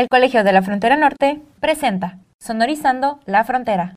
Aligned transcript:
El 0.00 0.08
Colegio 0.08 0.42
de 0.42 0.52
la 0.54 0.62
Frontera 0.62 0.96
Norte 0.96 1.42
presenta 1.60 2.20
Sonorizando 2.38 3.20
la 3.26 3.44
Frontera. 3.44 3.94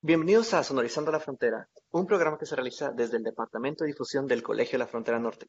Bienvenidos 0.00 0.52
a 0.52 0.64
Sonorizando 0.64 1.12
la 1.12 1.20
Frontera, 1.20 1.68
un 1.92 2.06
programa 2.06 2.38
que 2.38 2.46
se 2.46 2.56
realiza 2.56 2.90
desde 2.90 3.18
el 3.18 3.22
Departamento 3.22 3.84
de 3.84 3.92
Difusión 3.92 4.26
del 4.26 4.42
Colegio 4.42 4.72
de 4.72 4.84
la 4.84 4.88
Frontera 4.88 5.20
Norte. 5.20 5.46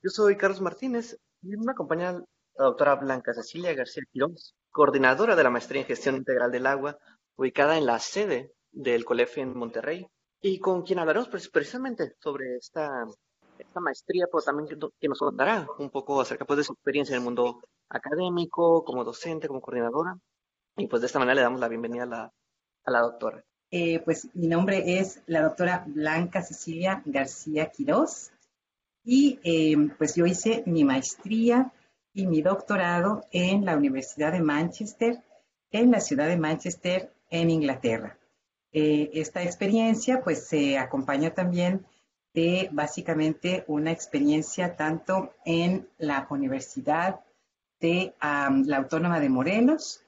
Yo 0.00 0.10
soy 0.10 0.36
Carlos 0.36 0.60
Martínez 0.60 1.18
y 1.42 1.56
me 1.56 1.72
acompaña 1.72 2.22
la 2.58 2.66
doctora 2.66 2.94
Blanca 2.96 3.34
Cecilia 3.34 3.74
García 3.74 4.04
Quirós, 4.10 4.54
coordinadora 4.70 5.36
de 5.36 5.42
la 5.42 5.50
Maestría 5.50 5.82
en 5.82 5.86
Gestión 5.86 6.16
Integral 6.16 6.50
del 6.50 6.66
Agua, 6.66 6.98
ubicada 7.36 7.76
en 7.76 7.86
la 7.86 7.98
sede 7.98 8.52
del 8.72 9.04
colegio 9.04 9.42
en 9.42 9.56
Monterrey, 9.56 10.06
y 10.40 10.58
con 10.58 10.82
quien 10.82 10.98
hablaremos 10.98 11.28
precisamente 11.28 12.14
sobre 12.20 12.56
esta, 12.56 13.04
maestría, 13.80 14.26
pues 14.30 14.44
también 14.44 14.68
que 14.68 15.08
nos 15.08 15.18
contará 15.18 15.66
un 15.78 15.90
poco 15.90 16.20
acerca 16.20 16.44
pues, 16.44 16.58
de 16.58 16.64
su 16.64 16.72
experiencia 16.72 17.14
en 17.14 17.20
el 17.20 17.24
mundo 17.24 17.62
académico, 17.88 18.84
como 18.84 19.02
docente, 19.02 19.48
como 19.48 19.60
coordinadora. 19.60 20.18
Y 20.76 20.86
pues 20.88 21.00
de 21.00 21.06
esta 21.06 21.18
manera 21.18 21.36
le 21.36 21.40
damos 21.42 21.60
la 21.60 21.68
bienvenida 21.68 22.02
a 22.02 22.06
la, 22.06 22.32
a 22.84 23.00
doctora. 23.00 23.42
Eh, 23.70 24.00
pues 24.04 24.28
mi 24.34 24.46
nombre 24.46 24.98
es 24.98 25.22
la 25.26 25.42
doctora 25.42 25.84
Blanca 25.86 26.42
Cecilia 26.42 27.02
García 27.06 27.70
Quirós 27.70 28.30
y 29.02 29.40
eh, 29.42 29.74
pues 29.96 30.14
yo 30.14 30.26
hice 30.26 30.62
mi 30.66 30.84
maestría 30.84 31.72
y 32.16 32.26
mi 32.26 32.40
doctorado 32.40 33.26
en 33.30 33.66
la 33.66 33.76
Universidad 33.76 34.32
de 34.32 34.40
Manchester, 34.40 35.22
en 35.70 35.90
la 35.90 36.00
ciudad 36.00 36.26
de 36.28 36.38
Manchester, 36.38 37.12
en 37.28 37.50
Inglaterra. 37.50 38.18
Eh, 38.72 39.10
esta 39.12 39.42
experiencia 39.42 40.22
pues 40.24 40.48
se 40.48 40.78
acompaña 40.78 41.34
también 41.34 41.84
de 42.32 42.70
básicamente 42.72 43.64
una 43.66 43.92
experiencia 43.92 44.76
tanto 44.76 45.34
en 45.44 45.90
la 45.98 46.26
Universidad 46.30 47.20
de 47.80 48.14
la 48.18 48.76
Autónoma 48.78 49.20
de 49.20 49.28
Morelos, 49.28 50.02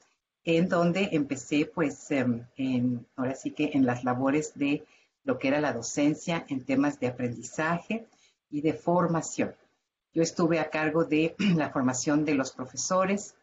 en 0.44 0.66
donde 0.66 1.11
empecé 1.12 1.66
pues 1.66 2.11
em, 2.11 2.46
en, 2.56 3.06
ahora 3.16 3.34
sí 3.34 3.50
que 3.50 3.72
en 3.74 3.84
las 3.84 4.02
labores 4.02 4.55
de 4.55 4.83
lo 5.24 5.38
que 5.38 5.48
era 5.48 5.61
la 5.61 5.74
docencia 5.74 6.46
en 6.48 6.64
temas 6.64 6.98
de 7.00 7.08
aprendizaje 7.08 8.06
y 8.48 8.62
de 8.62 8.72
formación. 8.72 9.55
Yo 10.12 10.23
estuve 10.23 10.59
a 10.59 10.70
cargo 10.70 11.05
de 11.05 11.34
la 11.56 11.70
formación 11.70 12.25
de 12.25 12.34
los 12.34 12.53
profesores, 12.53 13.34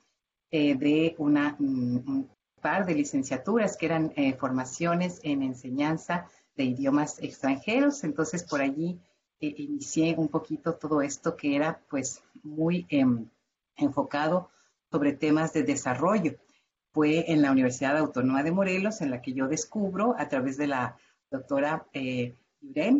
eh, 0.51 0.75
de 0.75 1.15
una, 1.17 1.55
mm, 1.59 2.07
un 2.07 2.29
par 2.61 2.85
de 2.85 2.95
licenciaturas 2.95 3.77
que 3.77 3.85
eran 3.85 4.13
eh, 4.15 4.33
formaciones 4.33 5.19
en 5.23 5.43
enseñanza 5.43 6.27
de 6.55 6.63
idiomas 6.65 7.19
extranjeros. 7.21 8.03
Entonces 8.03 8.43
por 8.43 8.61
allí 8.61 8.99
eh, 9.39 9.53
inicié 9.57 10.15
un 10.17 10.29
poquito 10.29 10.75
todo 10.75 11.01
esto 11.01 11.35
que 11.35 11.55
era 11.55 11.81
pues 11.89 12.23
muy 12.43 12.85
em, 12.89 13.29
enfocado 13.75 14.49
sobre 14.91 15.13
temas 15.13 15.53
de 15.53 15.63
desarrollo 15.63 16.35
fue 16.95 17.29
en 17.29 17.41
la 17.41 17.51
Universidad 17.51 17.97
Autónoma 17.97 18.41
de 18.41 18.53
Morelos, 18.53 19.01
en 19.01 19.11
la 19.11 19.21
que 19.21 19.33
yo 19.33 19.49
descubro 19.49 20.15
a 20.17 20.29
través 20.29 20.55
de 20.55 20.67
la 20.67 20.97
doctora 21.29 21.85
eh, 21.91 22.37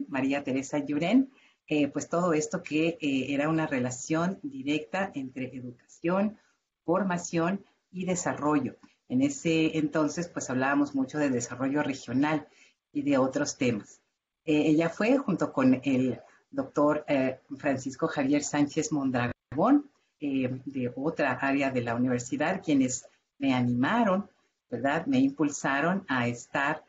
María 0.10 0.44
Teresa 0.44 0.80
Yuren, 0.80 1.32
eh, 1.68 1.88
pues 1.88 2.10
todo 2.10 2.34
esto 2.34 2.62
que 2.62 2.98
eh, 3.02 3.34
era 3.34 3.50
una 3.50 3.66
relación 3.66 4.40
directa 4.44 5.12
entre 5.16 5.56
educación, 5.56 6.38
formación 6.84 7.66
y 7.92 8.06
desarrollo. 8.06 8.76
En 9.10 9.24
ese 9.24 9.78
entonces, 9.78 10.28
pues 10.28 10.50
hablábamos 10.52 10.94
mucho 10.94 11.18
de 11.18 11.32
desarrollo 11.32 11.82
regional 11.82 12.48
y 12.92 13.02
de 13.02 13.18
otros 13.18 13.58
temas. 13.58 14.00
Eh, 14.46 14.68
ella 14.68 14.90
fue 14.90 15.18
junto 15.18 15.52
con 15.52 15.82
el 15.84 16.20
doctor 16.52 17.04
Francisco 17.58 18.08
Javier 18.08 18.44
Sánchez 18.44 18.92
Mondragón, 18.92 19.90
de 20.20 20.94
otra 20.96 21.34
área 21.34 21.70
de 21.70 21.82
la 21.82 21.96
universidad, 21.96 22.62
quienes 22.64 23.08
me 23.38 23.54
animaron, 23.54 24.30
¿verdad? 24.70 25.06
Me 25.06 25.20
impulsaron 25.20 26.06
a 26.08 26.28
estar 26.28 26.84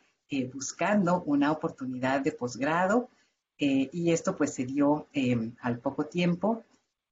buscando 0.53 1.23
una 1.25 1.51
oportunidad 1.51 2.21
de 2.21 2.33
posgrado 2.33 3.11
eh, 3.59 3.89
y 3.93 4.11
esto 4.13 4.37
pues 4.37 4.55
se 4.55 4.65
dio 4.67 5.07
em, 5.13 5.55
al 5.61 5.79
poco 5.79 6.07
tiempo. 6.07 6.63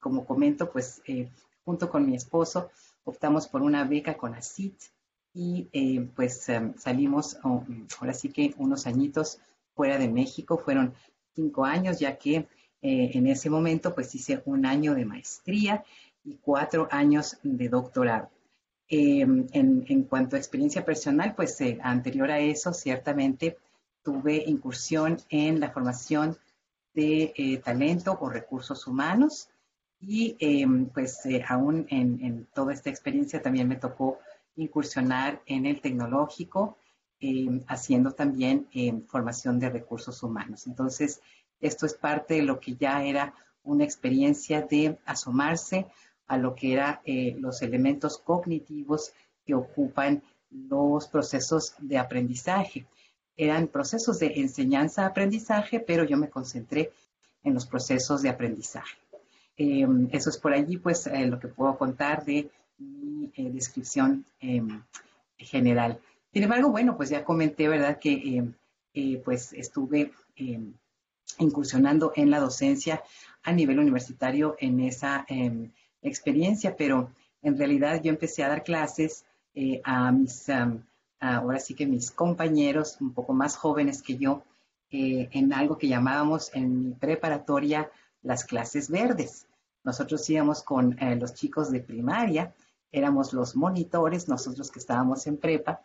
Como 0.01 0.27
comento, 0.27 0.71
pues 0.71 1.03
eh, 1.07 1.29
junto 1.65 1.91
con 1.91 2.07
mi 2.07 2.15
esposo 2.15 2.71
optamos 3.05 3.49
por 3.49 3.63
una 3.63 3.85
beca 3.85 4.17
con 4.17 4.35
ACIT 4.35 4.75
y 5.33 6.01
pues 6.15 6.49
em, 6.49 6.75
salimos 6.77 7.39
oh, 7.43 7.65
ahora 7.99 8.15
sí 8.15 8.29
que 8.29 8.55
unos 8.59 8.87
añitos 8.87 9.41
fuera 9.75 9.99
de 9.99 10.09
México, 10.09 10.59
fueron 10.59 10.95
cinco 11.35 11.65
años 11.65 11.99
ya 11.99 12.17
que 12.17 12.47
en 12.87 13.27
ese 13.27 13.49
momento 13.49 13.95
pues 13.95 14.15
hice 14.15 14.43
un 14.45 14.67
año 14.67 14.95
de 14.95 15.07
maestría 15.07 15.83
y 16.23 16.37
cuatro 16.37 16.87
años 16.91 17.39
de 17.43 17.69
doctorado. 17.71 18.31
Em, 18.89 19.47
en, 19.53 20.03
cuanto 20.05 20.37
a 20.37 20.39
experiencia 20.39 20.85
personal, 20.85 21.35
pues 21.35 21.59
eh, 21.61 21.79
anterior 21.83 22.31
a 22.31 22.39
eso, 22.41 22.73
ciertamente 22.75 23.57
tuve 24.05 24.45
incursión 24.47 25.19
en 25.31 25.59
la 25.61 25.71
formación 25.71 26.37
de 26.95 27.33
eh, 27.37 27.59
talento 27.59 28.17
o 28.21 28.29
recursos 28.29 28.87
humanos 28.87 29.49
y 30.01 30.37
em, 30.39 30.87
pues 30.87 31.25
eh, 31.27 31.45
aún 31.49 31.87
en, 31.89 32.47
toda 32.55 32.73
esta 32.73 32.91
experiencia 32.91 33.43
también 33.43 33.67
me 33.67 33.77
tocó 33.77 34.19
incursionar 34.57 35.41
en 35.47 35.67
el 35.67 35.81
tecnológico, 35.81 36.77
em, 37.19 37.63
haciendo 37.67 38.13
también 38.13 38.69
formación 39.09 39.59
de 39.59 39.71
recursos 39.71 40.23
humanos. 40.23 40.67
Entonces, 40.67 41.21
esto 41.61 41.87
es 41.87 41.95
parte 41.95 42.35
de 42.35 42.43
lo 42.43 42.61
que 42.61 42.77
ya 42.77 43.03
era 43.03 43.35
una 43.65 43.85
experiencia 43.85 44.61
de 44.63 44.99
asomarse 45.07 45.87
a 46.27 46.37
lo 46.37 46.55
que 46.55 46.73
eran 46.75 47.01
eh, 47.05 47.37
los 47.39 47.63
elementos 47.63 48.19
cognitivos 48.19 49.13
que 49.45 49.55
ocupan 49.55 50.23
los 50.51 51.09
procesos 51.09 51.75
de 51.79 51.99
aprendizaje. 51.99 52.87
Eran 53.37 53.69
procesos 53.69 54.19
de 54.19 54.33
enseñanza-aprendizaje, 54.37 55.81
pero 55.81 56.05
yo 56.05 56.17
me 56.17 56.31
concentré 56.31 56.93
en 57.43 57.55
los 57.55 57.67
procesos 57.67 58.23
de 58.23 58.29
aprendizaje. 58.29 58.97
Em, 59.57 60.09
eso 60.13 60.31
es 60.31 60.39
por 60.39 60.53
allí, 60.53 60.79
pues, 60.79 61.07
eh, 61.07 61.27
lo 61.27 61.39
que 61.39 61.49
puedo 61.49 61.77
contar 61.77 62.25
de 62.25 62.51
mi 62.79 63.31
eh, 63.37 63.51
descripción 63.51 64.25
em, 64.41 64.83
general. 65.39 66.01
Sin 66.33 66.43
embargo, 66.43 66.71
bueno, 66.71 66.97
pues 66.97 67.11
ya 67.11 67.25
comenté, 67.25 67.69
¿verdad?, 67.69 67.99
que 67.99 68.39
em, 68.39 68.55
pues 69.25 69.53
estuve 69.53 70.13
incursionando 71.39 72.13
en 72.15 72.31
la 72.31 72.39
docencia 72.39 73.03
a 73.43 73.53
nivel 73.53 73.81
universitario 73.81 74.55
en 74.61 74.79
esa 74.79 75.27
experiencia, 76.01 76.77
pero 76.77 77.11
en 77.43 77.59
realidad 77.59 78.01
yo 78.03 78.11
empecé 78.11 78.45
a 78.45 78.49
dar 78.49 78.63
clases 78.65 79.25
eh, 79.55 79.81
a 79.85 80.11
mis, 80.11 80.47
ahora 81.21 81.59
sí 81.59 81.75
que 81.75 81.87
mis 81.87 82.11
compañeros 82.11 82.99
un 83.01 83.13
poco 83.13 83.33
más 83.33 83.57
jóvenes 83.57 84.03
que 84.03 84.17
yo, 84.17 84.43
eh, 84.91 85.29
en 85.33 85.53
algo 85.53 85.79
que 85.79 85.89
llamábamos 85.89 86.51
en 86.55 86.85
mi 86.85 86.91
preparatoria 86.93 87.91
las 88.23 88.45
clases 88.45 88.91
verdes. 88.91 89.47
Nosotros 89.83 90.29
íbamos 90.31 90.63
con 90.63 90.99
eh, 91.03 91.17
los 91.17 91.35
chicos 91.35 91.71
de 91.71 91.81
primaria, 91.81 92.55
éramos 92.93 93.33
los 93.33 93.57
monitores, 93.57 94.29
nosotros 94.29 94.71
que 94.71 94.79
estábamos 94.79 95.27
en 95.27 95.37
prepa, 95.37 95.81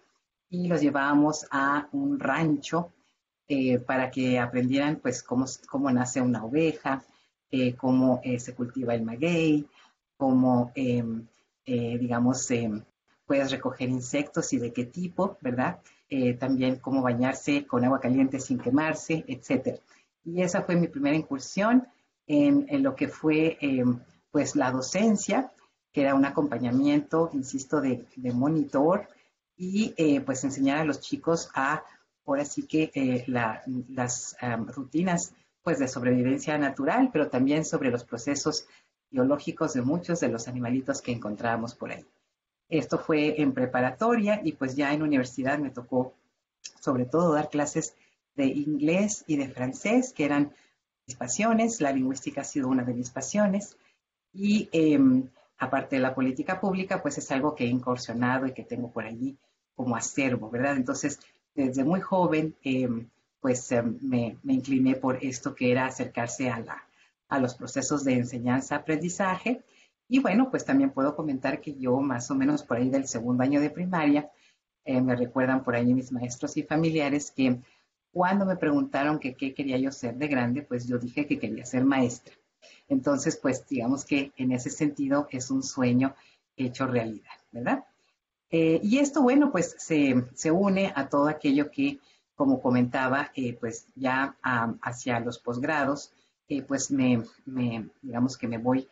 y 0.50 0.68
los 0.68 0.82
llevábamos 0.82 1.46
a 1.52 1.88
un 1.92 2.20
rancho 2.20 2.92
para 3.88 4.12
que 4.12 4.38
aprendieran 4.38 4.98
pues 4.98 5.24
cómo, 5.24 5.46
cómo 5.68 5.90
nace 5.90 6.22
una 6.22 6.44
oveja, 6.44 7.04
cómo 7.78 8.22
se 8.38 8.54
cultiva 8.54 8.94
el 8.94 9.02
maguey, 9.02 9.68
cómo, 10.20 10.74
em, 10.76 11.26
eh, 11.66 11.98
digamos, 11.98 12.52
em, 12.52 12.84
puedes 13.30 13.52
recoger 13.52 13.90
insectos 13.90 14.54
y 14.54 14.58
de 14.58 14.74
qué 14.74 14.86
tipo, 14.86 15.38
¿verdad? 15.40 15.82
Eh, 16.10 16.34
también 16.34 16.78
cómo 16.78 17.04
bañarse 17.04 17.68
con 17.68 17.86
agua 17.86 18.00
caliente 18.00 18.40
sin 18.40 18.58
quemarse, 18.58 19.24
etc. 19.28 19.80
Y 20.26 20.42
esa 20.42 20.64
fue 20.64 20.76
mi 20.76 20.88
primera 20.88 21.16
incursión 21.16 21.88
en, 22.26 22.66
lo 22.82 22.96
que 22.96 23.08
fue, 23.08 23.60
em, 23.62 24.00
pues, 24.32 24.56
la 24.56 24.72
docencia, 24.72 25.52
que 25.94 26.02
era 26.02 26.16
un 26.16 26.26
acompañamiento, 26.26 27.30
insisto, 27.34 27.82
de, 27.82 28.08
monitor 28.34 29.08
y, 29.56 29.94
eh, 29.98 30.22
pues, 30.22 30.44
enseñar 30.44 30.80
a 30.80 30.84
los 30.84 31.00
chicos 31.00 31.52
a, 31.54 31.84
ahora 32.26 32.46
sí 32.46 32.64
que 32.66 33.24
las 33.28 34.36
rutinas, 34.76 35.36
pues, 35.62 35.78
de 35.78 35.88
sobrevivencia 35.88 36.58
natural, 36.58 37.12
pero 37.14 37.30
también 37.30 37.64
sobre 37.64 37.92
los 37.92 38.04
procesos 38.04 38.66
biológicos 39.12 39.74
de 39.74 39.84
muchos 39.84 40.20
de 40.20 40.30
los 40.30 40.48
animalitos 40.48 41.00
que 41.00 41.12
encontrábamos 41.12 41.76
por 41.76 41.92
ahí. 41.92 42.04
Esto 42.70 43.00
fue 43.00 43.42
en 43.42 43.54
preparatoria 43.54 44.42
y 44.44 44.54
pues 44.54 44.76
ya 44.76 44.94
en 44.94 45.02
universidad 45.02 45.58
me 45.58 45.72
tocó 45.72 46.14
sobre 46.80 47.06
todo 47.06 47.34
dar 47.34 47.50
clases 47.50 47.96
de 48.36 48.46
inglés 48.46 49.24
y 49.28 49.38
de 49.38 49.50
francés, 49.50 50.14
que 50.14 50.26
eran 50.26 50.54
mis 51.08 51.16
pasiones. 51.16 51.82
La 51.82 51.92
lingüística 51.92 52.42
ha 52.42 52.46
sido 52.46 52.68
una 52.70 52.84
de 52.84 52.94
mis 52.94 53.10
pasiones. 53.10 53.76
Y 54.34 54.70
em, 54.72 55.28
aparte 55.58 55.98
de 55.98 56.02
la 56.02 56.16
política 56.16 56.60
pública, 56.60 57.02
pues 57.02 57.18
es 57.18 57.32
algo 57.32 57.56
que 57.56 57.66
he 57.66 57.68
incursionado 57.68 58.46
y 58.46 58.54
que 58.54 58.64
tengo 58.64 58.92
por 58.92 59.06
allí 59.06 59.38
como 59.76 59.96
acervo, 59.96 60.50
¿verdad? 60.50 60.78
Entonces, 60.78 61.20
desde 61.56 61.84
muy 61.84 62.00
joven, 62.02 62.56
em, 62.64 63.10
pues 63.42 63.72
em, 63.72 63.98
me, 64.02 64.38
incliné 64.44 64.96
por 64.96 65.18
esto 65.24 65.56
que 65.56 65.72
era 65.72 65.86
acercarse 65.86 66.50
a, 66.50 66.64
a 67.30 67.40
los 67.40 67.56
procesos 67.56 68.04
de 68.04 68.14
enseñanza-aprendizaje. 68.14 69.64
Y 70.12 70.20
bueno, 70.20 70.50
pues 70.50 70.66
también 70.66 70.90
puedo 70.90 71.16
comentar 71.16 71.62
que 71.62 71.76
yo 71.76 72.02
más 72.02 72.32
o 72.32 72.36
menos 72.36 72.64
por 72.64 72.78
ahí 72.78 72.90
del 72.90 73.08
segundo 73.08 73.44
año 73.44 73.62
de 73.62 73.70
primaria, 73.70 74.32
eh, 74.84 75.00
me 75.02 75.16
recuerdan 75.16 75.64
por 75.64 75.76
ahí 75.76 75.94
mis 75.94 76.12
maestros 76.12 76.58
y 76.58 76.64
familiares 76.64 77.30
que 77.30 77.60
cuando 78.12 78.44
me 78.44 78.56
preguntaron 78.56 79.20
que 79.20 79.36
qué 79.36 79.54
quería 79.54 79.78
yo 79.78 79.92
ser 79.92 80.16
de 80.16 80.28
grande, 80.28 80.64
pues 80.64 80.88
yo 80.88 80.98
dije 80.98 81.28
que 81.28 81.38
quería 81.38 81.64
ser 81.64 81.86
maestra. 81.86 82.34
Entonces, 82.88 83.38
pues 83.38 83.68
digamos 83.68 84.04
que 84.04 84.32
en 84.36 84.52
ese 84.52 84.72
sentido 84.72 85.28
es 85.30 85.52
un 85.52 85.62
sueño 85.62 86.16
hecho 86.58 86.88
realidad, 86.88 87.38
¿verdad? 87.52 87.86
Eh, 88.50 88.80
y 88.82 88.98
esto, 88.98 89.22
bueno, 89.22 89.52
pues 89.52 89.76
se, 89.78 90.52
une 90.52 90.92
a 90.96 91.08
todo 91.08 91.28
aquello 91.28 91.70
que, 91.70 92.00
como 92.34 92.60
comentaba, 92.60 93.30
eh, 93.36 93.54
pues 93.54 93.86
ya 93.94 94.36
hacia 94.42 95.20
los 95.20 95.38
posgrados, 95.38 96.12
pues 96.68 96.90
me, 96.90 97.24
digamos 98.02 98.36
que 98.36 98.48
me 98.48 98.58
voy 98.58 98.88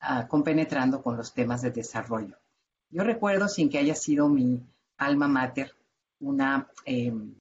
em, 0.00 0.26
compenetrando 0.28 1.02
con 1.02 1.16
los 1.16 1.32
temas 1.32 1.62
de 1.62 1.70
desarrollo. 1.70 2.36
Yo 2.90 3.02
recuerdo, 3.04 3.48
sin 3.48 3.68
que 3.68 3.78
haya 3.78 3.94
sido 3.94 4.28
mi 4.28 4.62
alma 4.96 5.28
mater, 5.28 5.74
una, 6.20 6.68
em, 6.84 7.34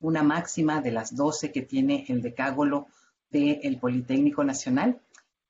una 0.00 0.22
máxima 0.22 0.80
de 0.80 0.92
las 0.92 1.14
12 1.14 1.52
que 1.52 1.62
tiene 1.62 2.04
el 2.08 2.22
decágolo 2.22 2.86
del 3.30 3.78
Politécnico 3.78 4.44
Nacional, 4.44 5.00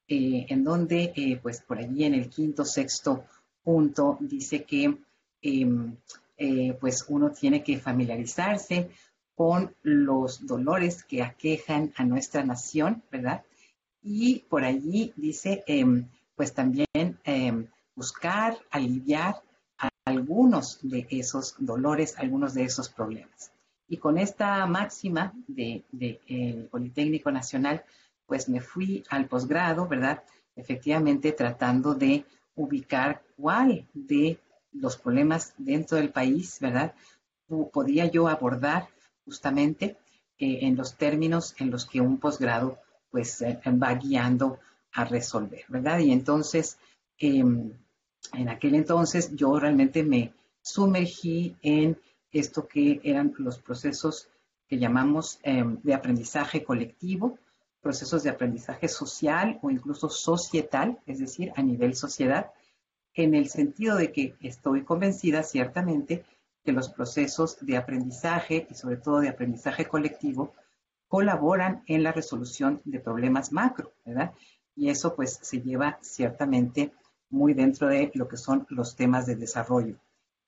en 0.08 0.64
donde, 0.64 1.38
pues 1.42 1.60
por 1.60 1.78
allí 1.78 2.04
en 2.04 2.14
el 2.14 2.30
quinto, 2.30 2.64
sexto 2.64 3.24
punto 3.66 4.16
dice 4.20 4.62
que 4.62 4.96
em, 5.42 5.96
eh, 6.36 6.76
pues 6.80 7.04
uno 7.08 7.30
tiene 7.32 7.64
que 7.64 7.78
familiarizarse 7.78 8.90
con 9.34 9.74
los 9.82 10.46
dolores 10.46 11.02
que 11.02 11.22
aquejan 11.22 11.92
a 11.96 12.04
nuestra 12.04 12.44
nación, 12.44 13.02
¿verdad? 13.10 13.42
Y 14.02 14.40
por 14.48 14.64
allí 14.64 15.12
dice, 15.16 15.64
em, 15.66 16.08
pues 16.36 16.54
también 16.54 17.18
em, 17.24 17.66
buscar 17.94 18.56
aliviar 18.70 19.42
algunos 20.04 20.78
de 20.82 21.06
esos 21.10 21.56
dolores, 21.58 22.14
algunos 22.18 22.54
de 22.54 22.64
esos 22.64 22.88
problemas. 22.88 23.50
Y 23.88 23.96
con 23.96 24.18
esta 24.18 24.64
máxima 24.66 25.32
del 25.48 25.84
de, 25.90 26.68
Politécnico 26.70 27.30
Nacional, 27.32 27.84
pues 28.26 28.48
me 28.48 28.60
fui 28.60 29.04
al 29.08 29.26
posgrado, 29.26 29.88
¿verdad? 29.88 30.22
Efectivamente 30.54 31.32
tratando 31.32 31.94
de 31.94 32.24
ubicar 32.54 33.22
cuál 33.36 33.86
de 33.94 34.38
los 34.72 34.96
problemas 34.96 35.54
dentro 35.58 35.96
del 35.96 36.10
país, 36.10 36.58
¿verdad? 36.60 36.94
Podía 37.72 38.06
yo 38.06 38.28
abordar 38.28 38.88
justamente 39.24 39.96
eh, 40.38 40.58
en 40.62 40.76
los 40.76 40.96
términos 40.96 41.54
en 41.58 41.70
los 41.70 41.86
que 41.86 42.00
un 42.00 42.18
posgrado 42.18 42.78
pues 43.10 43.40
eh, 43.42 43.58
va 43.66 43.94
guiando 43.94 44.58
a 44.96 45.04
resolver, 45.04 45.64
¿verdad? 45.68 45.98
Y 46.00 46.10
entonces, 46.10 46.78
em, 47.18 47.70
en 48.32 48.48
aquel 48.48 48.74
entonces 48.74 49.30
yo 49.36 49.58
realmente 49.58 50.02
me 50.02 50.32
sumergí 50.62 51.54
en 51.62 51.98
esto 52.32 52.66
que 52.66 53.00
eran 53.04 53.34
los 53.38 53.58
procesos 53.58 54.28
que 54.68 54.78
llamamos 54.78 55.38
em, 55.42 55.78
de 55.82 55.94
aprendizaje 55.94 56.64
colectivo, 56.64 57.38
procesos 57.80 58.22
de 58.22 58.30
aprendizaje 58.30 58.88
social 58.88 59.58
o 59.62 59.70
incluso 59.70 60.08
societal, 60.08 60.98
es 61.06 61.18
decir, 61.18 61.52
a 61.56 61.62
nivel 61.62 61.94
sociedad, 61.94 62.50
en 63.14 63.34
el 63.34 63.48
sentido 63.48 63.96
de 63.96 64.12
que 64.12 64.34
estoy 64.40 64.82
convencida 64.82 65.42
ciertamente 65.42 66.24
que 66.64 66.72
los 66.72 66.88
procesos 66.88 67.58
de 67.60 67.76
aprendizaje 67.76 68.66
y 68.70 68.74
sobre 68.74 68.96
todo 68.96 69.20
de 69.20 69.28
aprendizaje 69.28 69.84
colectivo 69.86 70.54
colaboran 71.06 71.82
en 71.86 72.02
la 72.02 72.12
resolución 72.12 72.80
de 72.84 72.98
problemas 72.98 73.52
macro, 73.52 73.92
¿verdad? 74.04 74.32
Y 74.76 74.90
eso 74.90 75.16
pues 75.16 75.38
se 75.42 75.60
lleva 75.60 75.98
ciertamente 76.02 76.92
muy 77.30 77.54
dentro 77.54 77.88
de 77.88 78.10
lo 78.14 78.28
que 78.28 78.36
son 78.36 78.66
los 78.68 78.94
temas 78.94 79.26
de 79.26 79.34
desarrollo. 79.36 79.96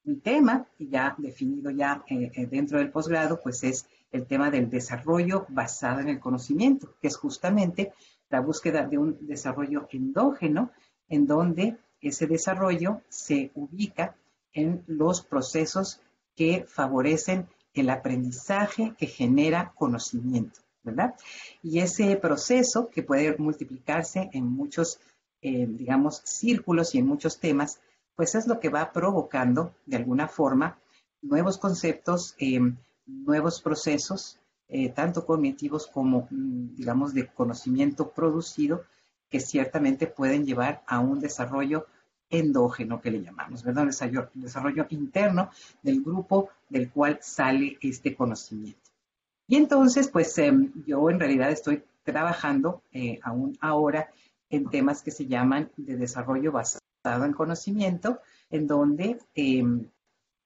Mi 0.04 0.16
tema, 0.16 0.66
ya 0.78 1.14
definido 1.19 1.70
ya 1.70 2.04
eh, 2.08 2.30
eh, 2.34 2.46
dentro 2.46 2.78
del 2.78 2.90
posgrado, 2.90 3.40
pues 3.42 3.64
es 3.64 3.86
el 4.12 4.26
tema 4.26 4.50
del 4.50 4.70
desarrollo 4.70 5.46
basado 5.48 6.00
en 6.00 6.08
el 6.08 6.20
conocimiento, 6.20 6.94
que 7.00 7.08
es 7.08 7.16
justamente 7.16 7.92
la 8.30 8.40
búsqueda 8.40 8.86
de 8.86 8.98
un 8.98 9.19
desarrollo 9.26 9.88
endógeno, 9.90 10.70
en 11.08 11.26
donde 11.26 11.76
ese 12.00 12.26
desarrollo 12.26 13.02
se 13.08 13.50
ubica 13.54 14.16
en 14.52 14.84
los 14.86 15.22
procesos 15.22 16.00
que 16.34 16.64
favorecen 16.66 17.48
el 17.75 17.90
aprendizaje 17.90 18.94
que 18.96 19.06
genera 19.06 19.72
conocimiento, 19.75 20.60
¿verdad? 20.82 21.14
Y 21.62 21.80
ese 21.80 22.16
proceso 22.16 22.88
que 22.88 23.02
puede 23.02 23.36
multiplicarse 23.38 24.30
en 24.32 24.44
muchos, 24.44 25.00
eh, 25.42 25.66
digamos, 25.69 26.22
círculos 26.25 26.94
y 26.94 26.98
en 26.98 27.06
muchos 27.06 27.38
temas, 27.38 27.80
pues 28.16 28.34
es 28.34 28.46
lo 28.46 28.58
que 28.58 28.69
va 28.69 28.92
provocando, 28.92 29.75
de 29.86 29.96
alguna 29.96 30.28
forma, 30.28 30.78
nuevos 31.22 31.58
conceptos, 31.58 32.34
eh, 32.38 32.60
nuevos 33.06 33.60
procesos, 33.60 34.38
eh, 34.69 34.90
tanto 34.90 35.25
cognitivos 35.25 35.86
como, 35.86 36.28
mm, 36.30 36.75
digamos, 36.75 37.14
de 37.14 37.26
conocimiento 37.26 38.10
producido, 38.10 38.84
que 39.30 39.40
ciertamente 39.40 40.06
pueden 40.06 40.44
llevar 40.44 40.82
a 40.86 41.00
un 41.00 41.20
desarrollo 41.20 41.86
endógeno 42.30 43.00
que 43.00 43.10
le 43.10 43.22
llamamos, 43.22 43.62
¿verdad? 43.62 43.86
Desarrollo, 43.86 44.30
desarrollo 44.34 44.86
interno 44.90 45.50
del 45.82 46.02
grupo 46.02 46.50
del 46.69 46.90
cual 46.90 47.19
sale 47.22 47.78
este 47.80 48.14
conocimiento. 48.14 48.88
Y 49.49 49.56
entonces, 49.56 50.09
pues 50.09 50.37
em, 50.39 50.73
yo 50.87 51.09
en 51.11 51.19
realidad 51.19 51.50
estoy 51.50 51.83
trabajando 52.05 52.83
eh, 52.93 53.19
aún 53.23 53.56
ahora 53.61 54.11
en 54.50 54.69
temas 54.69 55.03
que 55.03 55.11
se 55.11 55.27
llaman 55.27 55.71
de 55.77 55.97
desarrollo 55.97 56.53
basado 56.53 57.25
en 57.25 57.33
conocimiento, 57.33 58.21
en 58.50 58.67
donde 58.67 59.19
em, 59.35 59.89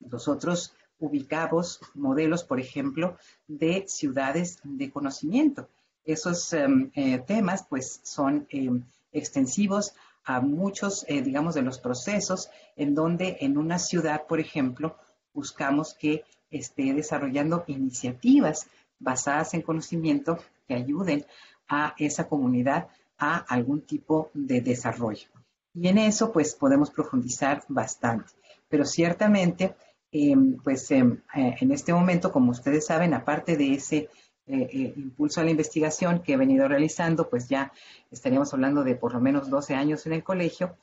nosotros 0.00 0.74
ubicamos 1.00 1.80
modelos, 1.94 2.44
por 2.44 2.60
ejemplo, 2.60 3.16
de 3.48 3.84
ciudades 3.88 4.60
de 4.62 4.90
conocimiento. 4.90 5.68
Esos 6.04 6.52
em, 6.52 6.90
eh, 6.94 7.18
temas, 7.26 7.66
pues, 7.68 8.00
son 8.04 8.46
em, 8.50 8.84
extensivos 9.12 9.94
a 10.24 10.40
muchos, 10.40 11.04
eh, 11.08 11.22
digamos, 11.22 11.56
de 11.56 11.62
los 11.62 11.80
procesos 11.80 12.50
en 12.76 12.94
donde 12.94 13.38
en 13.40 13.58
una 13.58 13.80
ciudad, 13.80 14.26
por 14.28 14.38
ejemplo, 14.38 14.96
buscamos 15.34 15.94
que 15.94 16.24
esté 16.50 16.92
desarrollando 16.92 17.64
iniciativas 17.66 18.68
basadas 19.02 19.54
en 19.54 19.62
conocimiento 19.62 20.38
que 20.66 20.74
ayuden 20.74 21.24
a 21.68 21.94
esa 21.98 22.28
comunidad 22.28 22.88
a 23.18 23.38
algún 23.38 23.82
tipo 23.82 24.30
de 24.34 24.60
desarrollo. 24.60 25.28
Y 25.74 25.88
en 25.88 25.98
eso, 25.98 26.32
pues, 26.32 26.54
podemos 26.54 26.90
profundizar 26.90 27.62
bastante. 27.68 28.32
Pero 28.68 28.84
ciertamente, 28.84 29.74
Em, 30.14 30.58
pues 30.58 30.90
em, 30.90 31.22
eh, 31.34 31.56
en 31.58 31.72
este 31.72 31.94
momento, 31.94 32.30
como 32.30 32.50
ustedes 32.50 32.84
saben, 32.84 33.14
aparte 33.14 33.56
de 33.56 33.72
ese 33.72 34.10
eh, 34.46 34.68
eh, 34.70 34.92
impulso 34.96 35.40
a 35.40 35.44
la 35.44 35.50
investigación 35.50 36.20
que 36.22 36.34
he 36.34 36.36
venido 36.36 36.68
realizando, 36.68 37.30
pues 37.30 37.48
ya 37.48 37.72
estaríamos 38.10 38.52
hablando 38.52 38.84
de 38.84 38.94
por 38.94 39.14
lo 39.14 39.20
menos 39.20 39.48
12 39.48 39.74
años 39.74 40.04
en 40.06 40.12
el 40.12 40.22
colegio, 40.22 40.76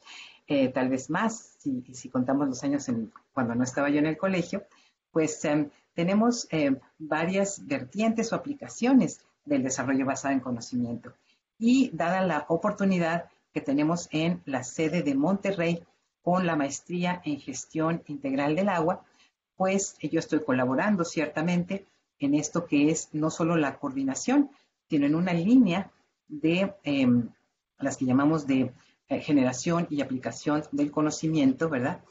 tal 0.73 0.89
vez 0.89 1.11
más, 1.11 1.57
si, 1.59 1.83
si 1.93 2.09
contamos 2.09 2.47
los 2.47 2.63
años 2.63 2.89
en, 2.89 3.11
cuando 3.33 3.53
no 3.53 3.63
estaba 3.63 3.91
yo 3.91 3.99
en 3.99 4.07
el 4.07 4.17
colegio, 4.17 4.63
pues 5.11 5.39
em, 5.95 6.05
tenemos 6.05 6.47
varias 6.97 7.65
vertientes 7.67 8.31
o 8.31 8.35
aplicaciones 8.35 9.19
del 9.45 9.63
desarrollo 9.63 10.05
basado 10.05 10.33
en 10.33 10.39
conocimiento. 10.39 11.13
Y 11.57 11.89
dada 11.93 12.21
la 12.21 12.45
oportunidad 12.47 13.25
que 13.53 13.61
tenemos 13.61 14.07
en 14.11 14.41
la 14.45 14.63
sede 14.63 15.01
de 15.01 15.15
Monterrey 15.15 15.83
con 16.21 16.45
la 16.45 16.55
maestría 16.55 17.21
en 17.25 17.39
gestión 17.39 18.03
integral 18.07 18.55
del 18.55 18.69
agua, 18.69 19.03
pues 19.55 19.97
yo 20.01 20.19
estoy 20.19 20.41
colaborando 20.43 21.03
ciertamente 21.03 21.85
en 22.19 22.35
esto 22.35 22.65
que 22.65 22.91
es 22.91 23.09
no 23.13 23.29
solo 23.29 23.55
la 23.55 23.77
coordinación, 23.77 24.51
sino 24.89 25.05
en 25.05 25.15
una 25.15 25.33
línea 25.33 25.91
de 26.27 26.73
em, 26.83 27.29
las 27.79 27.97
que 27.97 28.05
llamamos 28.05 28.45
de 28.45 28.71
eh, 29.07 29.19
generación 29.21 29.87
y 29.89 30.01
aplicación 30.01 30.63
del 30.71 30.91
conocimiento, 30.91 31.69
¿verdad? 31.69 32.01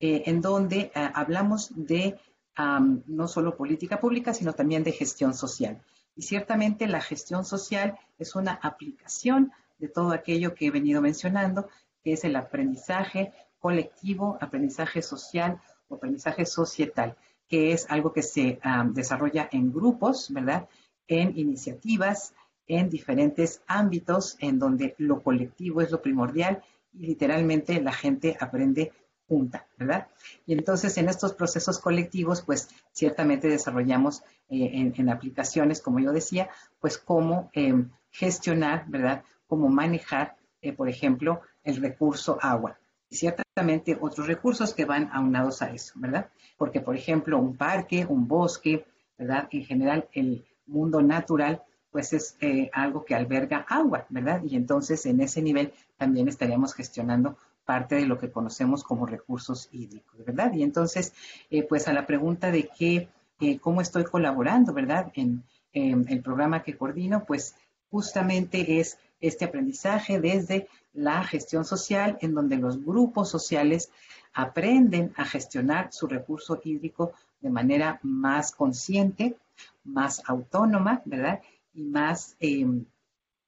Eh, 0.00 0.24
en 0.26 0.40
donde 0.40 0.90
eh, 0.94 1.10
hablamos 1.14 1.70
de 1.74 2.18
no 2.58 3.28
solo 3.28 3.56
política 3.56 4.00
pública, 4.00 4.34
sino 4.34 4.52
también 4.52 4.82
de 4.82 4.92
gestión 4.92 5.34
social. 5.34 5.80
Y 6.16 6.22
ciertamente 6.22 6.88
la 6.88 7.00
gestión 7.00 7.44
social 7.44 7.98
es 8.18 8.34
una 8.34 8.52
aplicación 8.52 9.52
de 9.78 9.88
todo 9.88 10.10
aquello 10.10 10.54
que 10.54 10.66
he 10.66 10.70
venido 10.70 11.00
mencionando, 11.00 11.68
que 12.02 12.14
es 12.14 12.24
el 12.24 12.34
aprendizaje 12.34 13.32
colectivo, 13.60 14.36
aprendizaje 14.40 15.02
social 15.02 15.60
o 15.88 15.94
aprendizaje 15.94 16.44
societal, 16.46 17.16
que 17.48 17.72
es 17.72 17.86
algo 17.88 18.12
que 18.12 18.22
se 18.22 18.58
desarrolla 18.92 19.48
en 19.52 19.72
grupos, 19.72 20.32
¿verdad? 20.32 20.68
En 21.06 21.38
iniciativas, 21.38 22.34
en 22.66 22.90
diferentes 22.90 23.62
ámbitos 23.66 24.36
en 24.40 24.58
donde 24.58 24.94
lo 24.98 25.22
colectivo 25.22 25.80
es 25.80 25.90
lo 25.90 26.02
primordial 26.02 26.62
y 26.92 27.06
literalmente 27.06 27.80
la 27.80 27.92
gente 27.92 28.36
aprende 28.38 28.92
junta, 29.28 29.66
¿verdad? 29.76 30.08
Y 30.46 30.54
entonces 30.54 30.96
en 30.96 31.08
estos 31.08 31.34
procesos 31.34 31.78
colectivos, 31.78 32.42
pues 32.42 32.68
ciertamente 32.92 33.48
desarrollamos 33.48 34.22
eh, 34.48 34.92
en, 34.96 35.08
aplicaciones, 35.10 35.82
como 35.82 36.00
yo 36.00 36.12
decía, 36.12 36.48
pues 36.80 36.96
cómo 36.96 37.50
eh, 37.52 37.84
gestionar, 38.10 38.86
¿verdad? 38.88 39.22
Cómo 39.46 39.68
manejar, 39.68 40.36
eh, 40.62 40.72
por 40.72 40.88
ejemplo, 40.88 41.42
el 41.62 41.76
recurso 41.76 42.38
agua. 42.40 42.78
Y 43.10 43.16
ciertamente 43.16 43.98
otros 44.00 44.26
recursos 44.26 44.74
que 44.74 44.86
van 44.86 45.10
aunados 45.12 45.62
a 45.62 45.70
eso, 45.70 45.92
¿verdad? 45.96 46.30
Porque, 46.56 46.80
por 46.80 46.96
ejemplo, 46.96 47.38
un 47.38 47.56
parque, 47.56 48.06
un 48.06 48.26
bosque, 48.26 48.86
¿verdad? 49.18 49.48
En 49.50 49.64
general, 49.64 50.08
el 50.12 50.46
mundo 50.66 51.02
natural, 51.02 51.62
pues 51.90 52.12
es 52.12 52.36
algo 52.72 53.04
que 53.04 53.14
alberga 53.14 53.64
agua, 53.68 54.06
¿verdad? 54.10 54.42
Y 54.44 54.56
entonces 54.56 55.06
en 55.06 55.20
ese 55.20 55.40
nivel 55.40 55.72
también 55.96 56.28
estaríamos 56.28 56.74
gestionando 56.74 57.38
parte 57.68 57.96
de 57.96 58.06
lo 58.06 58.18
que 58.18 58.30
conocemos 58.30 58.82
como 58.82 59.04
recursos 59.04 59.68
hídricos, 59.72 60.24
¿verdad? 60.24 60.54
Y 60.54 60.62
entonces, 60.62 61.12
eh, 61.50 61.64
pues 61.64 61.86
a 61.86 61.92
la 61.92 62.06
pregunta 62.06 62.50
de 62.50 62.70
qué, 62.74 63.10
eh, 63.40 63.58
cómo 63.58 63.82
estoy 63.82 64.04
colaborando, 64.04 64.72
¿verdad? 64.72 65.12
En, 65.14 65.44
el 65.74 66.22
programa 66.22 66.62
que 66.62 66.78
coordino, 66.78 67.24
pues 67.24 67.54
justamente 67.90 68.80
es 68.80 68.98
este 69.20 69.44
aprendizaje 69.44 70.18
desde 70.18 70.66
la 70.94 71.22
gestión 71.22 71.66
social, 71.66 72.16
en 72.22 72.34
donde 72.34 72.56
los 72.56 72.82
grupos 72.82 73.28
sociales 73.28 73.90
aprenden 74.32 75.12
a 75.16 75.26
gestionar 75.26 75.92
su 75.92 76.06
recurso 76.06 76.58
hídrico 76.64 77.12
de 77.42 77.50
manera 77.50 78.00
más 78.02 78.50
consciente, 78.50 79.36
más 79.84 80.22
autónoma, 80.26 81.02
¿verdad? 81.04 81.40
Y 81.74 81.82
más 81.82 82.34
em, 82.40 82.86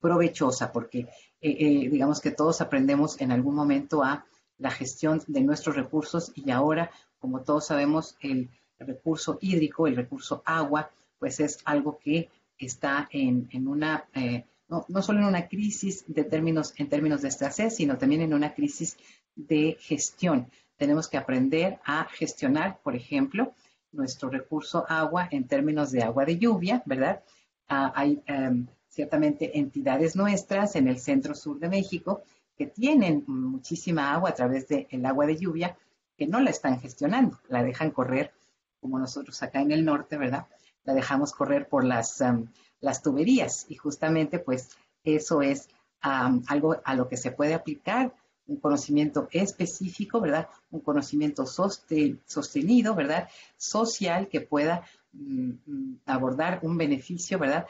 provechosa, 0.00 0.73
porque 0.73 1.00
eh, 1.00 1.09
eh, 1.40 1.88
digamos 1.90 2.21
que 2.21 2.30
todos 2.30 2.61
aprendemos 2.61 3.21
en 3.21 3.33
algún 3.33 3.54
momento 3.54 4.02
a 4.02 4.25
la 4.59 4.71
gestión 4.71 5.23
de 5.26 5.40
nuestros 5.40 5.76
recursos 5.76 6.33
y 6.35 6.50
ahora, 6.50 6.90
como 7.19 7.42
todos 7.42 7.66
sabemos, 7.66 8.16
el 8.21 8.50
recurso 8.78 9.38
hídrico, 9.40 9.87
el 9.87 9.97
recurso 9.97 10.42
agua, 10.45 10.90
pues 11.19 11.40
es 11.40 11.59
algo 11.64 11.99
que 11.99 12.30
está 12.59 13.09
en, 13.11 13.49
una, 13.66 14.04
eh, 14.14 14.45
no, 14.69 14.85
no, 14.88 15.02
solo 15.02 15.21
en 15.21 15.26
una 15.26 15.49
crisis 15.49 16.04
de 16.07 16.25
términos, 16.25 16.75
en 16.76 16.88
términos 16.88 17.23
de 17.23 17.28
escasez, 17.28 17.76
sino 17.76 17.97
también 17.97 18.23
en 18.23 18.35
una 18.35 18.54
crisis 18.54 18.97
de 19.35 19.76
gestión. 19.80 20.50
Tenemos 20.76 21.09
que 21.09 21.19
aprender 21.19 21.78
a 21.85 22.04
gestionar, 22.04 22.80
por 22.83 22.97
ejemplo, 22.97 23.54
nuestro 23.92 24.30
recurso 24.30 24.85
agua 24.88 25.28
en 25.30 25.47
términos 25.47 25.90
de 25.90 26.02
agua 26.02 26.25
de 26.25 26.38
lluvia, 26.38 26.83
¿verdad? 26.87 27.23
Ah, 27.69 27.92
hay 27.95 28.23
em, 28.26 28.66
ciertamente 28.90 29.59
entidades 29.59 30.16
nuestras 30.16 30.76
en 30.76 30.88
el 30.88 30.99
centro 30.99 31.35
sur 31.35 31.59
de 31.59 31.68
México 31.68 32.23
que 32.56 32.66
tienen 32.66 33.25
muchísima 33.26 34.12
agua 34.12 34.30
a 34.30 34.35
través 34.35 34.68
del 34.68 35.06
agua 35.06 35.26
de 35.26 35.37
lluvia 35.37 35.76
que 36.16 36.26
no 36.26 36.40
la 36.40 36.50
están 36.50 36.78
gestionando, 36.80 37.38
la 37.49 37.62
dejan 37.62 37.92
correr 37.92 38.32
como 38.80 38.99
nosotros 38.99 39.42
acá 39.42 39.62
en 39.62 39.73
el 39.73 39.85
norte, 39.85 40.18
¿verdad? 40.18 40.47
La 40.85 40.92
dejamos 40.92 41.32
correr 41.32 41.68
por 41.68 41.85
las, 41.85 42.20
um, 42.20 42.49
las 42.80 43.02
tuberías 43.02 43.64
y 43.68 43.76
justamente 43.76 44.38
pues 44.38 44.76
eso 45.04 45.40
es 45.40 45.68
algo 46.02 46.80
a 46.85 46.94
lo 46.94 47.09
que 47.09 47.16
se 47.16 47.30
puede 47.30 47.54
aplicar 47.54 48.12
un 48.47 48.56
conocimiento 48.56 49.28
específico, 49.30 50.20
¿verdad? 50.20 50.49
Un 50.70 50.80
conocimiento 50.80 51.47
sostenido, 51.47 52.94
¿verdad? 52.94 53.28
Social 53.56 54.28
que 54.28 54.40
pueda 54.40 54.82
mm, 55.12 55.50
mm, 55.66 56.00
abordar 56.06 56.59
un 56.62 56.76
beneficio, 56.76 57.38
¿verdad? 57.38 57.66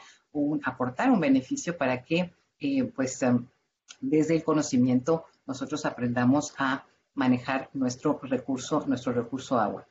Aportar 0.63 1.11
un 1.11 1.19
beneficio 1.19 1.77
para 1.77 2.03
que, 2.03 2.33
eh, 2.59 2.83
pues, 2.83 3.21
em, 3.23 3.45
desde 3.99 4.35
el 4.35 4.43
conocimiento 4.43 5.25
nosotros 5.45 5.85
aprendamos 5.85 6.53
a 6.57 6.85
manejar 7.13 7.69
nuestro 7.73 8.19
recurso, 8.23 8.83
nuestro 8.87 9.11
recurso 9.13 9.59
agua. 9.59 9.85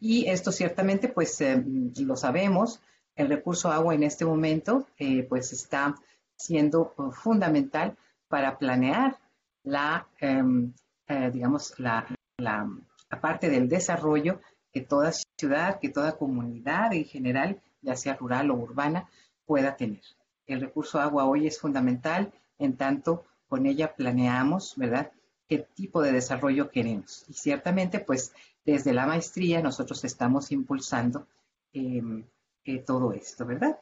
Y 0.00 0.26
esto 0.26 0.52
ciertamente, 0.52 1.08
pues, 1.08 1.40
em, 1.40 1.92
lo 1.98 2.16
sabemos, 2.16 2.80
el 3.16 3.28
recurso 3.28 3.70
agua 3.70 3.94
en 3.94 4.04
este 4.04 4.24
momento, 4.24 4.86
eh, 4.98 5.24
pues, 5.24 5.52
está 5.52 5.96
siendo 6.36 6.94
uh, 6.96 7.10
fundamental 7.10 7.96
para 8.28 8.58
planear 8.58 9.18
la, 9.64 10.06
em, 10.20 10.72
eh, 11.08 11.30
digamos, 11.32 11.74
la, 11.78 12.06
la, 12.36 12.68
la 13.10 13.20
parte 13.20 13.50
del 13.50 13.68
desarrollo 13.68 14.40
que 14.72 14.82
toda 14.82 15.10
ciudad, 15.36 15.80
que 15.80 15.88
toda 15.88 16.16
comunidad 16.16 16.92
en 16.92 17.04
general, 17.04 17.60
ya 17.82 17.96
sea 17.96 18.14
rural 18.14 18.50
o 18.50 18.54
urbana, 18.54 19.08
pueda 19.48 19.76
tener. 19.76 20.02
El 20.46 20.60
recurso 20.60 21.00
agua 21.00 21.24
hoy 21.24 21.46
es 21.46 21.58
fundamental, 21.58 22.30
en 22.58 22.76
tanto 22.76 23.24
con 23.48 23.64
ella 23.64 23.96
planeamos, 23.96 24.74
¿verdad?, 24.76 25.10
qué 25.48 25.66
tipo 25.74 26.02
de 26.02 26.12
desarrollo 26.12 26.70
queremos. 26.70 27.24
Y 27.28 27.32
ciertamente, 27.32 27.98
pues, 27.98 28.34
desde 28.66 28.92
la 28.92 29.06
maestría 29.06 29.62
nosotros 29.62 30.04
estamos 30.04 30.52
impulsando 30.52 31.26
em, 31.72 32.26
eh, 32.64 32.80
todo 32.80 33.12
esto, 33.12 33.46
¿verdad? 33.46 33.80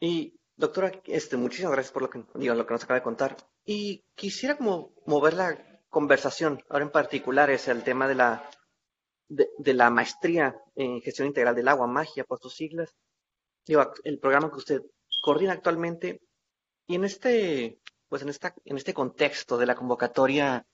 Y, 0.00 0.40
doctora, 0.56 0.90
este, 1.04 1.36
muchísimas 1.36 1.72
gracias 1.72 1.92
por 1.92 2.02
lo 2.02 2.08
que, 2.08 2.24
digo, 2.36 2.54
lo 2.54 2.66
que 2.66 2.72
nos 2.72 2.84
acaba 2.84 3.00
de 3.00 3.04
contar. 3.04 3.36
Y 3.66 4.04
quisiera 4.14 4.56
como 4.56 4.94
mover 5.04 5.34
la 5.34 5.82
conversación, 5.90 6.62
ahora 6.70 6.86
en 6.86 6.90
particular 6.90 7.50
es 7.50 7.68
el 7.68 7.84
tema 7.84 8.08
de 8.08 8.14
la, 8.14 8.48
de 9.28 9.74
la 9.74 9.90
maestría 9.90 10.56
en 10.74 11.02
gestión 11.02 11.28
integral 11.28 11.54
del 11.54 11.68
agua, 11.68 11.86
magia 11.86 12.24
por 12.24 12.40
sus 12.40 12.54
siglas. 12.54 12.94
El 13.66 14.18
programa 14.18 14.50
que 14.50 14.56
usted 14.56 14.82
coordina 15.20 15.52
actualmente. 15.52 16.20
Y 16.86 16.96
en 16.96 17.04
este, 17.04 17.78
pues 18.08 18.22
en 18.22 18.28
esta, 18.28 18.54
en 18.64 18.76
este 18.76 18.92
contexto 18.92 19.56
de 19.56 19.66
la 19.66 19.74
convocatoria 19.74 20.66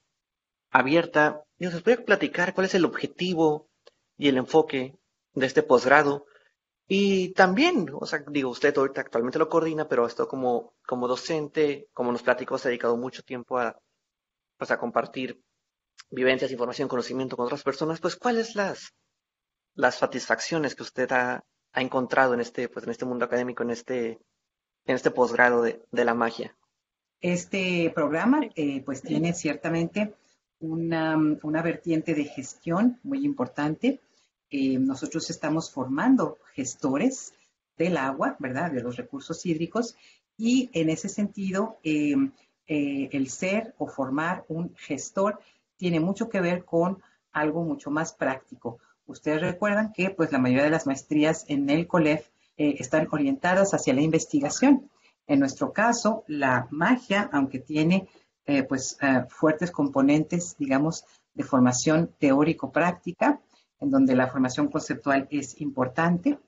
abierta, 0.70 1.44
¿nos 1.58 1.82
puede 1.82 1.98
platicar 1.98 2.54
cuál 2.54 2.66
es 2.66 2.74
el 2.74 2.84
objetivo 2.84 3.68
y 4.18 4.28
el 4.28 4.36
enfoque 4.36 4.96
de 5.34 5.46
este 5.46 5.62
posgrado? 5.62 6.26
Y 6.88 7.32
también, 7.34 7.86
o 7.94 8.04
sea, 8.04 8.24
digo, 8.26 8.50
usted 8.50 8.76
ahorita 8.76 9.02
actualmente 9.02 9.38
lo 9.38 9.48
coordina, 9.48 9.86
pero 9.86 10.06
esto 10.06 10.26
como, 10.26 10.74
como 10.84 11.06
docente, 11.06 11.88
como 11.92 12.10
nos 12.10 12.24
platicó, 12.24 12.58
se 12.58 12.66
ha 12.66 12.70
dedicado 12.70 12.96
mucho 12.96 13.22
tiempo 13.22 13.58
a, 13.58 13.80
pues 14.56 14.72
a 14.72 14.78
compartir 14.78 15.40
vivencias, 16.10 16.50
información, 16.50 16.88
conocimiento 16.88 17.36
con 17.36 17.46
otras 17.46 17.62
personas, 17.62 18.00
pues 18.00 18.16
cuáles 18.16 18.56
las, 18.56 18.92
las 19.74 19.98
satisfacciones 19.98 20.74
que 20.74 20.82
usted 20.82 21.12
ha, 21.12 21.44
ha 21.72 21.82
encontrado 21.82 22.34
en 22.34 22.40
este, 22.40 22.68
pues 22.68 22.84
en 22.84 22.90
este 22.90 23.04
mundo 23.04 23.24
académico, 23.24 23.62
en 23.62 23.70
este, 23.70 24.18
en 24.84 24.96
este 24.96 25.10
posgrado 25.10 25.62
de, 25.62 25.80
la 25.92 26.14
magia? 26.14 26.56
Este 27.20 27.90
programa 27.94 28.40
eh, 28.54 28.82
pues 28.82 29.02
tiene 29.02 29.32
ciertamente 29.34 30.14
una, 30.60 31.16
vertiente 31.62 32.14
de 32.14 32.24
gestión 32.24 32.98
muy 33.02 33.24
importante. 33.24 34.00
Eh, 34.50 34.78
nosotros 34.78 35.30
estamos 35.30 35.70
formando 35.70 36.38
gestores 36.54 37.34
del 37.76 37.96
agua, 37.96 38.36
¿verdad? 38.38 38.72
De 38.72 38.82
los 38.82 38.96
recursos 38.96 39.44
hídricos 39.46 39.96
y 40.36 40.70
en 40.72 40.90
ese 40.90 41.08
sentido 41.08 41.78
eh, 41.82 42.14
el 42.66 43.28
ser 43.30 43.74
o 43.78 43.86
formar 43.86 44.44
un 44.48 44.74
gestor 44.76 45.40
tiene 45.76 45.98
mucho 45.98 46.28
que 46.28 46.40
ver 46.40 46.64
con 46.64 47.02
algo 47.32 47.64
mucho 47.64 47.90
más 47.90 48.12
práctico. 48.12 48.78
Ustedes 49.10 49.40
recuerdan 49.40 49.92
que 49.92 50.10
pues 50.10 50.30
la 50.30 50.38
mayoría 50.38 50.62
de 50.62 50.70
las 50.70 50.86
maestrías 50.86 51.44
en 51.48 51.68
el 51.68 51.88
COLEF 51.88 52.28
eh, 52.56 52.76
están 52.78 53.08
orientadas 53.10 53.74
hacia 53.74 53.92
la 53.92 54.02
investigación. 54.02 54.88
En 55.26 55.40
nuestro 55.40 55.72
caso, 55.72 56.22
la 56.28 56.68
magia, 56.70 57.28
aunque 57.32 57.58
tiene 57.58 58.06
eh, 58.46 58.62
pues 58.62 58.96
eh, 59.02 59.24
fuertes 59.28 59.72
componentes, 59.72 60.54
digamos, 60.58 61.04
de 61.34 61.42
formación 61.42 62.14
teórico-práctica, 62.20 63.40
en 63.80 63.90
donde 63.90 64.14
la 64.14 64.28
formación 64.28 64.68
conceptual 64.68 65.26
es 65.32 65.60
importante, 65.60 66.38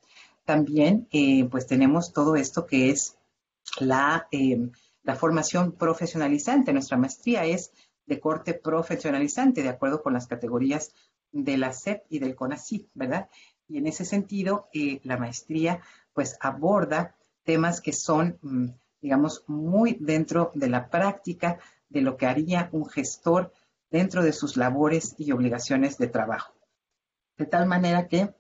también 0.45 1.09
pues 1.51 1.67
tenemos 1.67 2.13
todo 2.13 2.35
esto 2.37 2.67
que 2.67 2.91
es 2.91 3.17
la, 3.79 4.29
la 5.03 5.15
formación 5.15 5.73
profesionalizante. 5.73 6.73
Nuestra 6.73 6.99
maestría 6.99 7.45
es 7.45 7.73
de 8.07 8.21
corte 8.21 8.55
profesionalizante, 8.55 9.63
de 9.63 9.69
acuerdo 9.69 10.03
con 10.03 10.13
las 10.13 10.27
categorías 10.27 10.93
de 11.33 11.57
la 11.57 11.73
SEP 11.73 12.05
y 12.09 12.19
del 12.19 12.35
CONACYT, 12.35 12.89
¿verdad? 12.95 13.29
Y 13.69 13.79
en 13.79 13.87
ese 13.87 14.05
sentido, 14.05 14.69
la 15.03 15.17
maestría 15.17 15.81
pues 16.13 16.37
aborda 16.41 17.17
temas 17.43 17.81
que 17.81 17.93
son, 17.93 18.39
mm, 18.43 18.69
digamos, 19.01 19.45
muy 19.47 19.97
dentro 19.99 20.53
de 20.55 20.69
la 20.69 20.89
práctica 20.91 21.59
de 21.89 22.03
lo 22.03 22.17
que 22.17 22.27
haría 22.27 22.69
un 22.73 22.89
gestor 22.89 23.53
dentro 23.91 24.23
de 24.23 24.33
sus 24.33 24.57
labores 24.57 25.15
y 25.19 25.33
obligaciones 25.33 25.99
de 25.99 26.07
trabajo. 26.07 26.55
De 27.37 27.47
tal 27.47 27.67
manera 27.67 28.09
que 28.09 28.35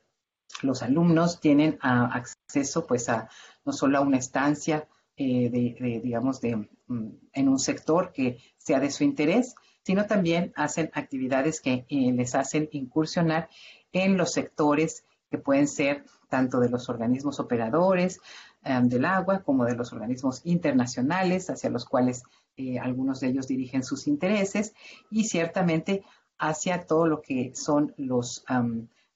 los 0.62 0.82
alumnos 0.82 1.40
tienen 1.40 1.78
acceso 1.80 2.86
pues 2.86 3.08
a 3.08 3.28
no 3.64 3.72
solo 3.72 3.98
a 3.98 4.02
una 4.02 4.18
estancia 4.18 4.88
eh, 5.16 5.50
de, 5.50 6.00
digamos, 6.02 6.40
de, 6.40 6.56
mm, 6.56 7.08
en 7.32 7.48
un 7.48 7.58
sector 7.58 8.12
que 8.12 8.38
sea 8.56 8.80
de 8.80 8.90
su 8.90 9.04
interés, 9.04 9.54
sino 9.84 10.06
también 10.06 10.52
hacen 10.56 10.90
actividades 10.94 11.60
que 11.60 11.84
eh, 11.88 12.12
les 12.12 12.34
hacen 12.34 12.68
incursionar 12.72 13.48
en 13.92 14.16
los 14.16 14.32
sectores 14.32 15.04
que 15.30 15.38
pueden 15.38 15.66
ser 15.66 16.04
tanto 16.28 16.60
de 16.60 16.68
los 16.68 16.88
organismos 16.88 17.40
operadores 17.40 18.20
em, 18.62 18.88
del 18.88 19.04
agua 19.04 19.42
como 19.42 19.64
de 19.64 19.74
los 19.74 19.92
organismos 19.92 20.42
internacionales 20.44 21.50
hacia 21.50 21.70
los 21.70 21.84
cuales 21.84 22.22
eh, 22.56 22.78
algunos 22.78 23.20
de 23.20 23.28
ellos 23.28 23.48
dirigen 23.48 23.82
sus 23.82 24.06
intereses 24.06 24.74
y 25.10 25.24
ciertamente 25.24 26.02
hacia 26.38 26.86
todo 26.86 27.06
lo 27.06 27.22
que 27.22 27.52
son 27.54 27.94
los, 27.96 28.44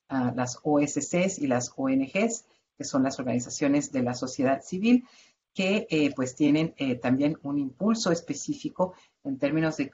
las 0.08 0.60
OSCs 0.62 1.38
y 1.40 1.48
las 1.48 1.72
ONGs, 1.74 2.46
que 2.78 2.84
son 2.84 3.02
las 3.02 3.18
organizaciones 3.18 3.90
de 3.90 4.02
la 4.04 4.14
sociedad 4.14 4.62
civil, 4.62 5.04
que 5.52 5.88
eh, 5.90 6.12
pues 6.14 6.36
tienen 6.36 6.72
también 7.02 7.36
un 7.42 7.58
impulso 7.58 8.12
específico 8.12 8.94
en 9.24 9.38
términos 9.38 9.76
de 9.76 9.90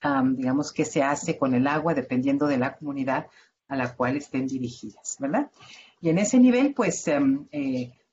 qué, 0.00 0.36
digamos, 0.36 0.72
qué 0.72 0.84
se 0.84 1.02
hace 1.02 1.38
con 1.38 1.54
el 1.54 1.66
agua 1.66 1.94
dependiendo 1.94 2.46
de 2.46 2.58
la 2.58 2.76
comunidad 2.76 3.26
a 3.68 3.76
la 3.76 3.94
cual 3.94 4.16
estén 4.16 4.46
dirigidas, 4.46 5.16
¿verdad? 5.18 5.50
Y 6.00 6.10
en 6.10 6.18
ese 6.18 6.38
nivel, 6.38 6.74
pues 6.74 7.04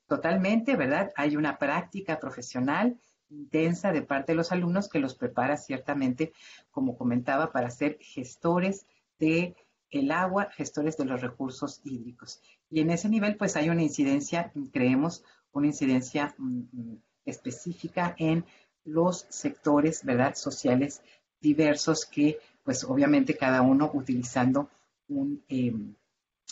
totalmente, 0.06 0.76
¿verdad? 0.76 1.12
Hay 1.16 1.36
una 1.36 1.58
práctica 1.58 2.18
profesional 2.18 2.98
intensa 3.30 3.92
de 3.92 4.02
parte 4.02 4.32
de 4.32 4.36
los 4.36 4.52
alumnos 4.52 4.88
que 4.88 4.98
los 4.98 5.14
prepara 5.14 5.56
ciertamente, 5.56 6.32
como 6.70 6.96
comentaba, 6.96 7.52
para 7.52 7.70
ser 7.70 7.98
gestores 8.00 8.86
de 9.18 9.54
el 9.90 10.10
agua, 10.10 10.50
gestores 10.56 10.96
de 10.96 11.04
los 11.04 11.20
recursos 11.20 11.80
hídricos. 11.84 12.40
Y 12.70 12.80
en 12.80 12.90
ese 12.90 13.08
nivel, 13.08 13.36
pues 13.36 13.56
hay 13.56 13.68
una 13.70 13.82
incidencia, 13.82 14.52
creemos, 14.72 15.24
una 15.52 15.68
incidencia 15.68 16.34
mm, 16.36 16.62
mm, 16.72 17.02
específica 17.24 18.14
en 18.18 18.44
los 18.84 19.26
sectores, 19.30 20.04
¿verdad?, 20.04 20.34
sociales 20.34 21.00
diversos 21.44 22.06
que, 22.06 22.38
pues 22.64 22.82
obviamente 22.84 23.36
cada 23.36 23.60
uno 23.62 23.90
utilizando 23.92 24.68
un, 25.08 25.44
em, 25.48 25.94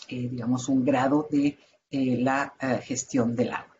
eh, 0.09 0.29
digamos, 0.29 0.69
un 0.69 0.85
grado 0.85 1.27
de 1.31 1.59
eh, 1.91 2.17
la 2.19 2.55
eh, 2.61 2.79
gestión 2.83 3.35
del 3.35 3.53
agua. 3.53 3.77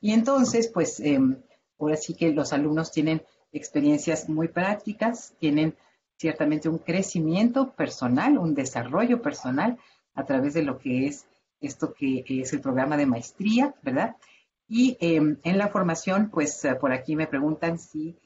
Y 0.00 0.12
entonces, 0.12 0.68
pues, 0.68 1.00
em, 1.00 1.36
ahora 1.78 1.96
sí 1.96 2.14
que 2.14 2.32
los 2.32 2.52
alumnos 2.52 2.90
tienen 2.90 3.22
experiencias 3.52 4.28
muy 4.28 4.48
prácticas, 4.48 5.34
tienen 5.38 5.74
ciertamente 6.18 6.68
un 6.68 6.78
crecimiento 6.78 7.72
personal, 7.72 8.38
un 8.38 8.54
desarrollo 8.54 9.22
personal 9.22 9.78
a 10.14 10.24
través 10.24 10.54
de 10.54 10.62
lo 10.62 10.78
que 10.78 11.06
es 11.06 11.26
esto 11.60 11.94
que 11.94 12.24
es 12.28 12.52
el 12.52 12.60
programa 12.60 12.96
de 12.96 13.06
maestría, 13.06 13.74
¿verdad? 13.82 14.16
Y 14.68 14.96
em, 15.00 15.38
en 15.44 15.58
la 15.58 15.68
formación, 15.68 16.30
pues 16.30 16.62
por 16.80 16.92
aquí 16.92 17.16
me 17.16 17.26
preguntan 17.26 17.78
si 17.78 18.16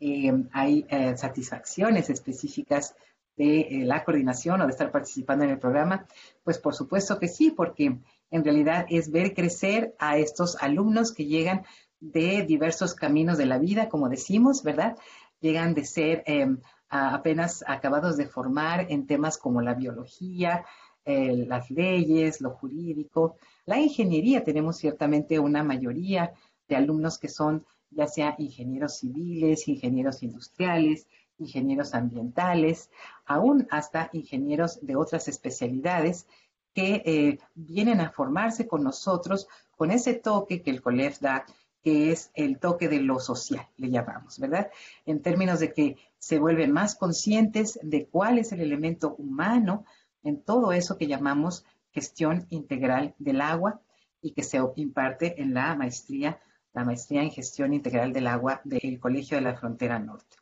em, 0.00 0.48
hay 0.52 0.86
satisfacciones 1.16 2.10
específicas 2.10 2.94
de 3.36 3.82
la 3.84 4.04
coordinación 4.04 4.60
o 4.60 4.66
de 4.66 4.72
estar 4.72 4.90
participando 4.90 5.44
en 5.44 5.50
el 5.50 5.58
programa. 5.58 6.06
Pues 6.42 6.58
por 6.58 6.74
supuesto 6.74 7.18
que 7.18 7.28
sí, 7.28 7.50
porque 7.50 7.98
en 8.30 8.44
realidad 8.44 8.86
es 8.88 9.10
ver 9.10 9.34
crecer 9.34 9.94
a 9.98 10.18
estos 10.18 10.56
alumnos 10.60 11.12
que 11.12 11.26
llegan 11.26 11.64
de 12.00 12.42
diversos 12.42 12.94
caminos 12.94 13.38
de 13.38 13.46
la 13.46 13.58
vida, 13.58 13.88
como 13.88 14.08
decimos, 14.08 14.62
¿verdad? 14.62 14.96
Llegan 15.40 15.74
de 15.74 15.84
ser 15.84 16.22
em, 16.26 16.58
apenas 16.88 17.64
acabados 17.66 18.16
de 18.16 18.26
formar 18.26 18.86
en 18.90 19.06
temas 19.06 19.38
como 19.38 19.60
la 19.60 19.74
biología, 19.74 20.64
las 21.04 21.70
leyes, 21.70 22.40
lo 22.40 22.50
jurídico, 22.50 23.36
la 23.64 23.78
ingeniería. 23.78 24.44
Tenemos 24.44 24.76
ciertamente 24.76 25.38
una 25.38 25.62
mayoría 25.62 26.32
de 26.68 26.76
alumnos 26.76 27.18
que 27.18 27.28
son 27.28 27.64
ya 27.90 28.06
sea 28.06 28.34
ingenieros 28.38 28.98
civiles, 28.98 29.68
ingenieros 29.68 30.22
industriales, 30.22 31.06
ingenieros 31.38 31.94
ambientales, 31.94 32.90
aún 33.24 33.66
hasta 33.70 34.10
ingenieros 34.12 34.78
de 34.84 34.96
otras 34.96 35.28
especialidades 35.28 36.26
que 36.74 37.02
eh, 37.04 37.38
vienen 37.54 38.00
a 38.00 38.10
formarse 38.10 38.66
con 38.66 38.84
nosotros 38.84 39.48
con 39.76 39.90
ese 39.90 40.14
toque 40.14 40.62
que 40.62 40.70
el 40.70 40.82
COLEF 40.82 41.20
da, 41.20 41.46
que 41.82 42.10
es 42.10 42.30
el 42.34 42.58
toque 42.58 42.88
de 42.88 43.00
lo 43.00 43.20
social, 43.20 43.66
le 43.76 43.90
llamamos, 43.90 44.38
¿verdad? 44.38 44.70
En 45.06 45.22
términos 45.22 45.60
de 45.60 45.72
que 45.72 45.96
se 46.18 46.38
vuelven 46.38 46.72
más 46.72 46.96
conscientes 46.96 47.78
de 47.82 48.06
cuál 48.06 48.38
es 48.38 48.52
el 48.52 48.60
elemento 48.60 49.14
humano 49.16 49.84
en 50.24 50.42
todo 50.42 50.72
eso 50.72 50.98
que 50.98 51.06
llamamos 51.06 51.64
gestión 51.92 52.46
integral 52.50 53.14
del 53.18 53.40
agua 53.40 53.80
y 54.20 54.32
que 54.32 54.42
se 54.42 54.60
imparte 54.76 55.40
en 55.40 55.54
la 55.54 55.74
maestría, 55.76 56.40
la 56.78 56.84
maestría 56.84 57.22
en 57.22 57.30
gestión 57.30 57.74
integral 57.74 58.12
del 58.12 58.26
agua 58.26 58.60
del 58.64 58.98
Colegio 58.98 59.36
de 59.36 59.42
la 59.42 59.56
Frontera 59.56 59.98
Norte. 59.98 60.36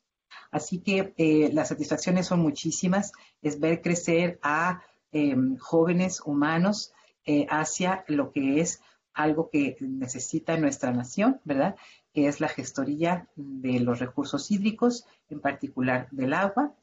Así 0.51 0.79
que 0.79 1.14
eh, 1.16 1.51
las 1.53 1.68
satisfacciones 1.68 2.27
son 2.27 2.40
muchísimas, 2.40 3.12
es 3.42 3.59
ver 3.59 3.83
crecer 3.83 4.38
a 4.42 4.81
Em, 5.18 5.57
jóvenes 5.57 6.20
humanos 6.20 6.92
eh, 7.25 7.46
hacia 7.49 8.05
lo 8.07 8.33
que 8.33 8.61
es 8.61 8.83
algo 9.14 9.49
que 9.49 9.77
necesita 9.81 10.59
nuestra 10.59 10.92
nación, 10.92 11.40
¿verdad? 11.44 11.77
Que 12.12 12.27
es 12.27 12.38
la 12.38 12.49
gestoría 12.49 13.27
de 13.35 13.81
los 13.81 13.99
recursos 13.99 14.51
hídricos, 14.51 15.07
en 15.31 15.40
particular 15.40 16.09
del 16.11 16.35
agua. 16.35 16.75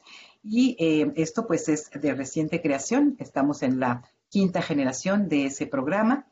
Y 0.42 0.76
em, 0.80 1.14
esto 1.16 1.46
pues 1.46 1.70
es 1.70 1.92
de 1.92 2.16
reciente 2.16 2.60
creación, 2.60 3.18
estamos 3.20 3.62
en 3.62 3.80
la 3.80 4.02
quinta 4.30 4.64
generación 4.64 5.30
de 5.30 5.46
ese 5.46 5.68
programa, 5.68 6.26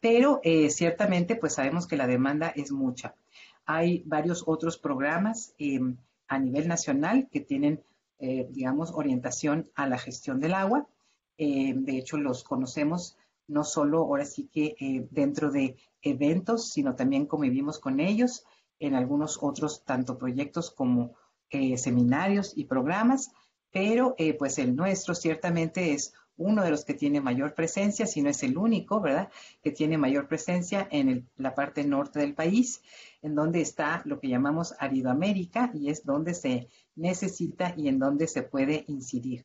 pero 0.00 0.40
eh, 0.42 0.70
ciertamente 0.70 1.36
pues 1.36 1.54
sabemos 1.54 1.86
que 1.86 1.96
la 1.96 2.06
demanda 2.06 2.52
es 2.54 2.72
mucha. 2.72 3.14
Hay 3.64 4.02
varios 4.06 4.44
otros 4.46 4.78
programas 4.78 5.54
em, 5.58 5.96
a 6.28 6.38
nivel 6.38 6.68
nacional 6.68 7.28
que 7.30 7.40
tienen, 7.40 7.82
eh, 8.18 8.46
digamos, 8.50 8.92
orientación 8.92 9.70
a 9.74 9.86
la 9.88 9.98
gestión 9.98 10.40
del 10.40 10.54
agua 10.54 10.86
eh, 11.38 11.74
de 11.76 11.98
hecho, 11.98 12.16
los 12.16 12.44
conocemos 12.44 13.16
no 13.46 13.62
solo 13.62 13.98
ahora 13.98 14.24
sí 14.24 14.48
que 14.52 14.74
eh, 14.80 15.06
dentro 15.10 15.50
de 15.50 15.76
eventos, 16.02 16.70
sino 16.70 16.96
también 16.96 17.26
convivimos 17.26 17.78
con 17.78 18.00
ellos 18.00 18.44
en 18.78 18.94
algunos 18.94 19.38
otros 19.42 19.84
tanto 19.84 20.18
proyectos 20.18 20.70
como 20.70 21.14
seminarios 21.76 22.52
y 22.56 22.64
programas, 22.64 23.30
pero 23.70 24.16
pues 24.36 24.58
el 24.58 24.74
nuestro 24.74 25.14
ciertamente 25.14 25.92
es 25.92 26.12
uno 26.36 26.62
de 26.62 26.70
los 26.70 26.84
que 26.84 26.94
tiene 26.94 27.20
mayor 27.20 27.54
presencia, 27.54 28.06
si 28.06 28.22
no 28.22 28.30
es 28.30 28.42
el 28.42 28.56
único, 28.58 29.00
¿verdad? 29.00 29.30
Que 29.62 29.70
tiene 29.70 29.98
mayor 29.98 30.28
presencia 30.28 30.86
en 30.90 31.28
la 31.36 31.54
parte 31.54 31.84
norte 31.84 32.18
del 32.18 32.34
país, 32.34 32.82
en 33.22 33.34
donde 33.34 33.60
está 33.60 34.02
lo 34.04 34.20
que 34.20 34.28
llamamos 34.28 34.74
Aridoamérica 34.78 35.70
y 35.74 35.90
es 35.90 36.04
donde 36.04 36.34
se 36.34 36.68
necesita 36.94 37.74
y 37.76 37.88
en 37.88 37.98
donde 37.98 38.26
se 38.26 38.42
puede 38.42 38.84
incidir 38.88 39.44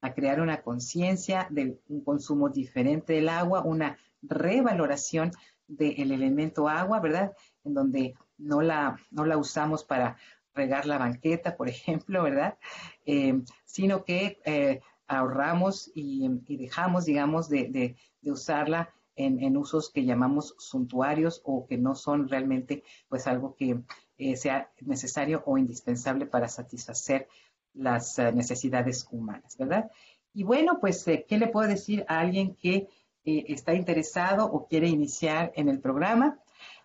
a 0.00 0.14
crear 0.14 0.40
una 0.40 0.62
conciencia 0.62 1.46
de 1.50 1.78
un 1.88 2.02
consumo 2.02 2.48
diferente 2.48 3.14
del 3.14 3.28
agua, 3.28 3.62
una 3.62 3.98
revaloración 4.22 5.32
del 5.66 6.12
elemento 6.12 6.68
agua, 6.68 7.00
¿verdad? 7.00 7.32
En 7.64 7.74
donde 7.74 8.14
no 8.38 8.62
la, 8.62 8.98
no 9.10 9.24
la 9.24 9.36
usamos 9.36 9.84
para 9.84 10.16
regar 10.54 10.86
la 10.86 10.98
banqueta, 10.98 11.56
por 11.56 11.68
ejemplo, 11.68 12.22
¿verdad? 12.22 12.58
Eh, 13.06 13.40
sino 13.64 14.04
que 14.04 14.40
eh, 14.44 14.80
ahorramos 15.10 15.90
y, 15.94 16.28
dejamos, 16.48 17.04
digamos, 17.04 17.48
de, 17.48 17.96
usarla 18.22 18.90
en, 19.16 19.56
usos 19.56 19.90
que 19.90 20.04
llamamos 20.04 20.54
suntuarios 20.58 21.42
o 21.44 21.66
que 21.66 21.76
no 21.76 21.94
son 21.96 22.28
realmente, 22.28 22.84
pues, 23.08 23.26
algo 23.26 23.56
que 23.56 23.80
eh, 24.18 24.36
sea 24.36 24.70
necesario 24.80 25.42
o 25.46 25.58
indispensable 25.58 26.26
para 26.26 26.48
satisfacer 26.48 27.26
las 27.74 28.18
eh, 28.18 28.32
necesidades 28.32 29.06
humanas, 29.10 29.56
¿verdad? 29.58 29.90
Y 30.32 30.44
bueno, 30.44 30.78
pues, 30.80 31.06
eh, 31.08 31.26
¿qué 31.28 31.38
le 31.38 31.48
puedo 31.48 31.68
decir 31.68 32.04
a 32.08 32.20
alguien 32.20 32.54
que 32.54 32.88
está 33.24 33.74
interesado 33.74 34.46
o 34.46 34.66
quiere 34.66 34.88
iniciar 34.88 35.52
en 35.54 35.68
el 35.68 35.80
programa? 35.80 36.38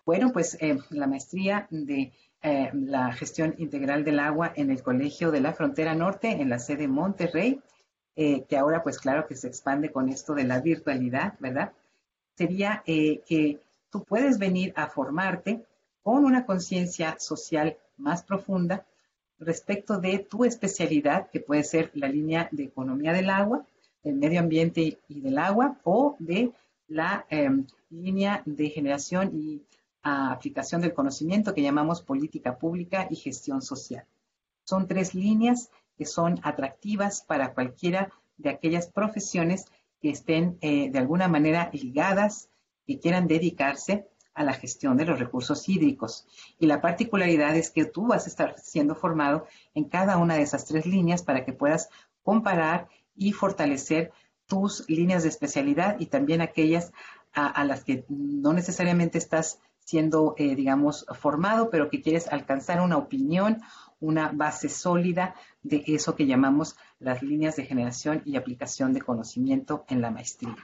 Bueno, 0.04 0.32
pues 0.32 0.58
la 0.90 1.06
maestría 1.06 1.66
de 1.70 2.12
la 2.42 3.12
gestión 3.12 3.54
integral 3.58 4.04
del 4.04 4.20
agua 4.20 4.52
en 4.54 4.70
el 4.70 4.82
Colegio 4.82 5.30
de 5.30 5.40
la 5.40 5.54
Frontera 5.54 5.94
Norte, 5.94 6.30
en 6.30 6.50
la 6.50 6.58
sede 6.58 6.88
Monterrey, 6.88 7.60
que 8.16 8.56
ahora 8.56 8.82
pues 8.82 8.98
claro 8.98 9.26
que 9.26 9.36
se 9.36 9.46
expande 9.46 9.92
con 9.92 10.08
esto 10.08 10.34
de 10.34 10.44
la 10.44 10.60
virtualidad, 10.60 11.34
¿verdad? 11.38 11.72
Sería 12.34 12.82
que 12.84 13.60
tú 13.90 14.04
puedes 14.04 14.38
venir 14.38 14.72
a 14.74 14.88
formarte 14.88 15.64
con 16.02 16.24
una 16.24 16.46
conciencia 16.46 17.16
social 17.18 17.76
más 17.96 18.22
profunda, 18.22 18.86
respecto 19.38 19.98
de 19.98 20.18
tu 20.18 20.44
especialidad, 20.44 21.28
que 21.30 21.40
puede 21.40 21.64
ser 21.64 21.90
la 21.94 22.08
línea 22.08 22.48
de 22.52 22.64
economía 22.64 23.12
del 23.12 23.30
agua, 23.30 23.66
del 24.02 24.14
medio 24.14 24.40
ambiente 24.40 24.98
y 25.08 25.20
del 25.20 25.38
agua, 25.38 25.78
o 25.82 26.16
de 26.18 26.52
la 26.88 27.26
em, 27.28 27.66
línea 27.90 28.42
de 28.46 28.70
generación 28.70 29.32
y 29.34 29.62
aplicación 30.02 30.80
del 30.80 30.94
conocimiento 30.94 31.52
que 31.52 31.62
llamamos 31.62 32.02
política 32.02 32.56
pública 32.56 33.08
y 33.10 33.16
gestión 33.16 33.60
social. 33.60 34.04
Son 34.62 34.86
tres 34.86 35.14
líneas 35.14 35.70
que 35.96 36.06
son 36.06 36.40
atractivas 36.42 37.22
para 37.22 37.54
cualquiera 37.54 38.10
de 38.36 38.50
aquellas 38.50 38.88
profesiones 38.88 39.66
que 40.00 40.10
estén 40.10 40.58
eh, 40.60 40.90
de 40.90 40.98
alguna 40.98 41.28
manera 41.28 41.70
ligadas, 41.72 42.48
que 42.86 42.98
quieran 42.98 43.26
dedicarse 43.26 44.06
a 44.34 44.44
la 44.44 44.52
gestión 44.52 44.96
de 44.96 45.06
los 45.06 45.18
recursos 45.18 45.68
hídricos. 45.68 46.26
Y 46.58 46.66
la 46.66 46.80
particularidad 46.80 47.56
es 47.56 47.70
que 47.70 47.86
tú 47.86 48.08
vas 48.08 48.26
a 48.26 48.28
estar 48.28 48.58
siendo 48.58 48.94
formado 48.94 49.46
en 49.74 49.84
cada 49.84 50.18
una 50.18 50.34
de 50.34 50.42
esas 50.42 50.66
tres 50.66 50.86
líneas 50.86 51.22
para 51.22 51.44
que 51.44 51.54
puedas 51.54 51.88
comparar 52.22 52.88
y 53.16 53.32
fortalecer 53.32 54.12
tus 54.46 54.88
líneas 54.88 55.22
de 55.22 55.30
especialidad 55.30 55.98
y 55.98 56.06
también 56.06 56.40
aquellas 56.42 56.92
a, 57.32 57.64
las 57.64 57.84
que 57.84 58.04
no 58.08 58.54
necesariamente 58.54 59.18
estás 59.18 59.58
siendo, 59.86 60.34
eh, 60.36 60.54
digamos, 60.54 61.06
formado, 61.18 61.70
pero 61.70 61.88
que 61.88 62.02
quieres 62.02 62.28
alcanzar 62.28 62.82
una 62.82 62.98
opinión 62.98 63.62
una 64.00 64.30
base 64.32 64.68
sólida 64.68 65.34
de 65.62 65.82
eso 65.86 66.14
que 66.14 66.26
llamamos 66.26 66.76
las 66.98 67.22
líneas 67.22 67.56
de 67.56 67.64
generación 67.64 68.22
y 68.24 68.36
aplicación 68.36 68.92
de 68.92 69.00
conocimiento 69.00 69.84
en 69.88 70.00
la 70.00 70.10
maestría. 70.10 70.56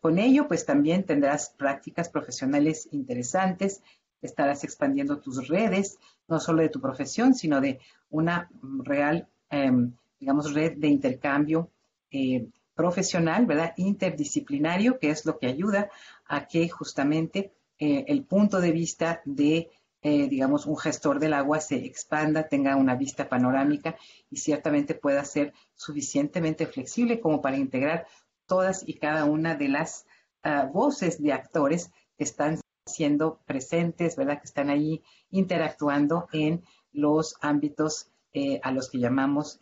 Con 0.00 0.18
ello, 0.18 0.48
pues 0.48 0.66
también 0.66 1.04
tendrás 1.04 1.50
prácticas 1.50 2.08
profesionales 2.08 2.88
interesantes, 2.92 3.82
estarás 4.22 4.64
expandiendo 4.64 5.18
tus 5.18 5.48
redes, 5.48 5.98
no 6.28 6.40
solo 6.40 6.62
de 6.62 6.68
tu 6.68 6.80
profesión, 6.80 7.34
sino 7.34 7.60
de 7.60 7.80
una 8.10 8.48
real, 8.82 9.28
em, 9.50 9.92
digamos, 10.18 10.54
red 10.54 10.76
de 10.76 10.88
intercambio 10.88 11.70
eh, 12.10 12.46
profesional, 12.74 13.46
¿verdad? 13.46 13.74
Interdisciplinario, 13.76 14.98
que 14.98 15.10
es 15.10 15.26
lo 15.26 15.38
que 15.38 15.46
ayuda 15.46 15.90
a 16.26 16.46
que 16.46 16.68
justamente 16.68 17.52
eh, 17.78 18.04
el 18.08 18.24
punto 18.24 18.60
de 18.60 18.72
vista 18.72 19.20
de, 19.24 19.70
eh, 20.02 20.28
digamos, 20.28 20.66
un 20.66 20.76
gestor 20.76 21.18
del 21.18 21.34
agua 21.34 21.60
se 21.60 21.76
expanda, 21.76 22.48
tenga 22.48 22.76
una 22.76 22.94
vista 22.94 23.28
panorámica 23.28 23.96
y 24.30 24.36
ciertamente 24.36 24.94
pueda 24.94 25.24
ser 25.24 25.52
suficientemente 25.74 26.66
flexible 26.66 27.20
como 27.20 27.40
para 27.40 27.56
integrar 27.56 28.06
todas 28.46 28.86
y 28.86 28.94
cada 28.94 29.24
una 29.24 29.54
de 29.54 29.68
las 29.68 30.06
ah, 30.42 30.68
voces 30.72 31.22
de 31.22 31.32
actores 31.32 31.90
que 32.16 32.24
están 32.24 32.60
siendo 32.86 33.40
presentes, 33.46 34.16
¿verdad? 34.16 34.38
Que 34.38 34.46
están 34.46 34.70
ahí 34.70 35.02
interactuando 35.30 36.28
en 36.32 36.62
los 36.92 37.36
ámbitos 37.40 38.10
eh, 38.32 38.60
a 38.62 38.70
los 38.72 38.90
que 38.90 38.98
llamamos 38.98 39.58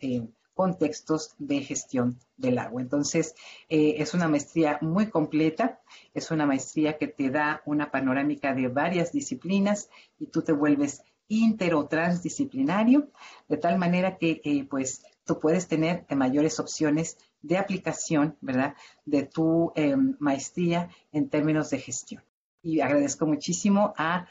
contextos 0.53 1.35
de 1.37 1.61
gestión 1.61 2.19
del 2.37 2.59
agua. 2.59 2.81
Entonces, 2.81 3.35
eh, 3.69 3.95
es 3.97 4.13
una 4.13 4.27
maestría 4.27 4.77
muy 4.81 5.07
completa, 5.07 5.79
es 6.13 6.31
una 6.31 6.45
maestría 6.45 6.97
que 6.97 7.07
te 7.07 7.29
da 7.29 7.61
una 7.65 7.91
panorámica 7.91 8.53
de 8.53 8.67
varias 8.67 9.11
disciplinas 9.11 9.89
y 10.19 10.27
tú 10.27 10.41
te 10.41 10.51
vuelves 10.51 11.03
inter 11.27 11.73
o 11.73 11.87
transdisciplinario, 11.87 13.09
de 13.47 13.57
tal 13.57 13.77
manera 13.77 14.17
que 14.17 14.41
eh, 14.43 14.67
pues 14.69 15.03
tú 15.25 15.39
puedes 15.39 15.67
tener 15.67 16.05
mayores 16.15 16.59
opciones 16.59 17.17
de 17.41 17.57
aplicación, 17.57 18.37
¿verdad?, 18.41 18.75
de 19.05 19.23
tu 19.23 19.71
em, 19.75 20.15
maestría 20.19 20.89
en 21.11 21.29
términos 21.29 21.69
de 21.69 21.79
gestión. 21.79 22.23
Y 22.61 22.81
agradezco 22.81 23.25
muchísimo 23.25 23.93
a 23.97 24.27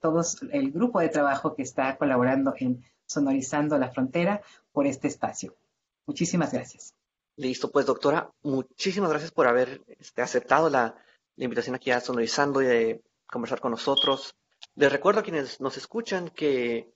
todos 0.00 0.38
el 0.52 0.72
grupo 0.72 1.00
de 1.00 1.10
trabajo 1.10 1.54
que 1.54 1.62
está 1.62 1.98
colaborando 1.98 2.54
en 2.56 2.82
Sonorizando 3.06 3.76
la 3.76 3.90
Frontera 3.90 4.40
por 4.74 4.86
este 4.88 5.08
espacio. 5.08 5.56
Muchísimas 6.04 6.52
gracias. 6.52 6.94
Listo, 7.36 7.70
pues 7.70 7.86
doctora, 7.86 8.30
muchísimas 8.42 9.08
gracias 9.08 9.30
por 9.30 9.46
haber 9.46 9.82
este, 9.98 10.20
aceptado 10.20 10.68
la, 10.68 10.96
invitación 11.36 11.74
aquí 11.74 11.90
a 11.90 12.00
Sonorizando 12.00 12.60
y 12.60 12.66
de 12.66 13.02
conversar 13.26 13.60
con 13.60 13.70
nosotros. 13.70 14.34
Les 14.74 14.92
recuerdo 14.92 15.20
a 15.20 15.22
quienes 15.22 15.60
nos 15.60 15.76
escuchan 15.76 16.28
que 16.28 16.92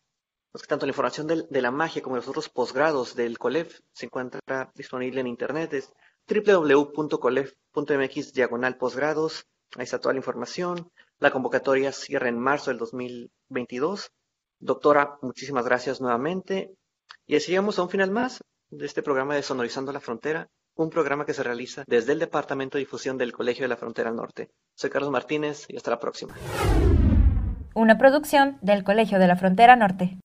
pues, 0.53 0.67
tanto 0.67 0.87
la 0.87 0.91
información 0.91 1.27
de, 1.27 1.61
la 1.61 1.71
magia 1.71 2.03
como 2.03 2.17
los 2.17 2.29
otros 2.29 2.49
posgrados 2.49 3.15
del 3.15 3.39
COLEF 3.39 3.81
se 3.93 4.07
encuentra 4.07 4.71
disponible 4.75 5.21
en 5.21 5.29
internet. 5.29 5.73
Es 5.73 5.93
www.colef.mx 6.29 8.33
diagonal 8.33 8.77
posgrados. 8.77 9.47
Ahí 9.77 9.85
está 9.85 10.01
toda 10.01 10.15
la 10.15 10.19
información. 10.19 10.91
La 11.19 11.31
convocatoria 11.31 11.93
cierra 11.93 12.29
en 12.29 12.39
marzo 12.39 12.71
del 12.71 12.79
2022. 12.79 14.11
Doctora, 14.61 15.19
muchísimas 15.23 15.65
gracias 15.65 16.01
nuevamente. 16.01 16.77
Y 17.27 17.37
así 17.37 17.51
llegamos 17.51 17.79
a 17.79 17.83
un 17.83 17.91
final 17.91 18.11
más 18.11 18.43
de 18.71 18.87
este 18.87 19.03
programa 19.03 19.35
de 19.35 19.43
Sonorizando 19.43 19.93
la 19.93 20.01
Frontera, 20.01 20.49
un 20.75 20.91
programa 20.91 21.25
que 21.27 21.35
se 21.35 21.43
realiza 21.43 21.85
desde 21.87 22.13
el 22.13 22.19
Departamento 22.19 22.79
de 22.79 22.85
Difusión 22.85 23.19
del 23.19 23.33
Colegio 23.33 23.65
de 23.65 23.69
la 23.69 23.77
Frontera 23.77 24.13
Norte. 24.13 24.51
Soy 24.75 24.91
Carlos 24.91 25.11
Martínez 25.11 25.67
y 25.69 25.77
hasta 25.77 25.91
la 25.91 25.99
próxima. 25.99 26.35
Una 27.75 27.99
producción 27.99 28.59
del 28.63 28.85
Colegio 28.85 29.19
de 29.19 29.27
la 29.27 29.37
Frontera 29.37 29.77
Norte. 29.77 30.19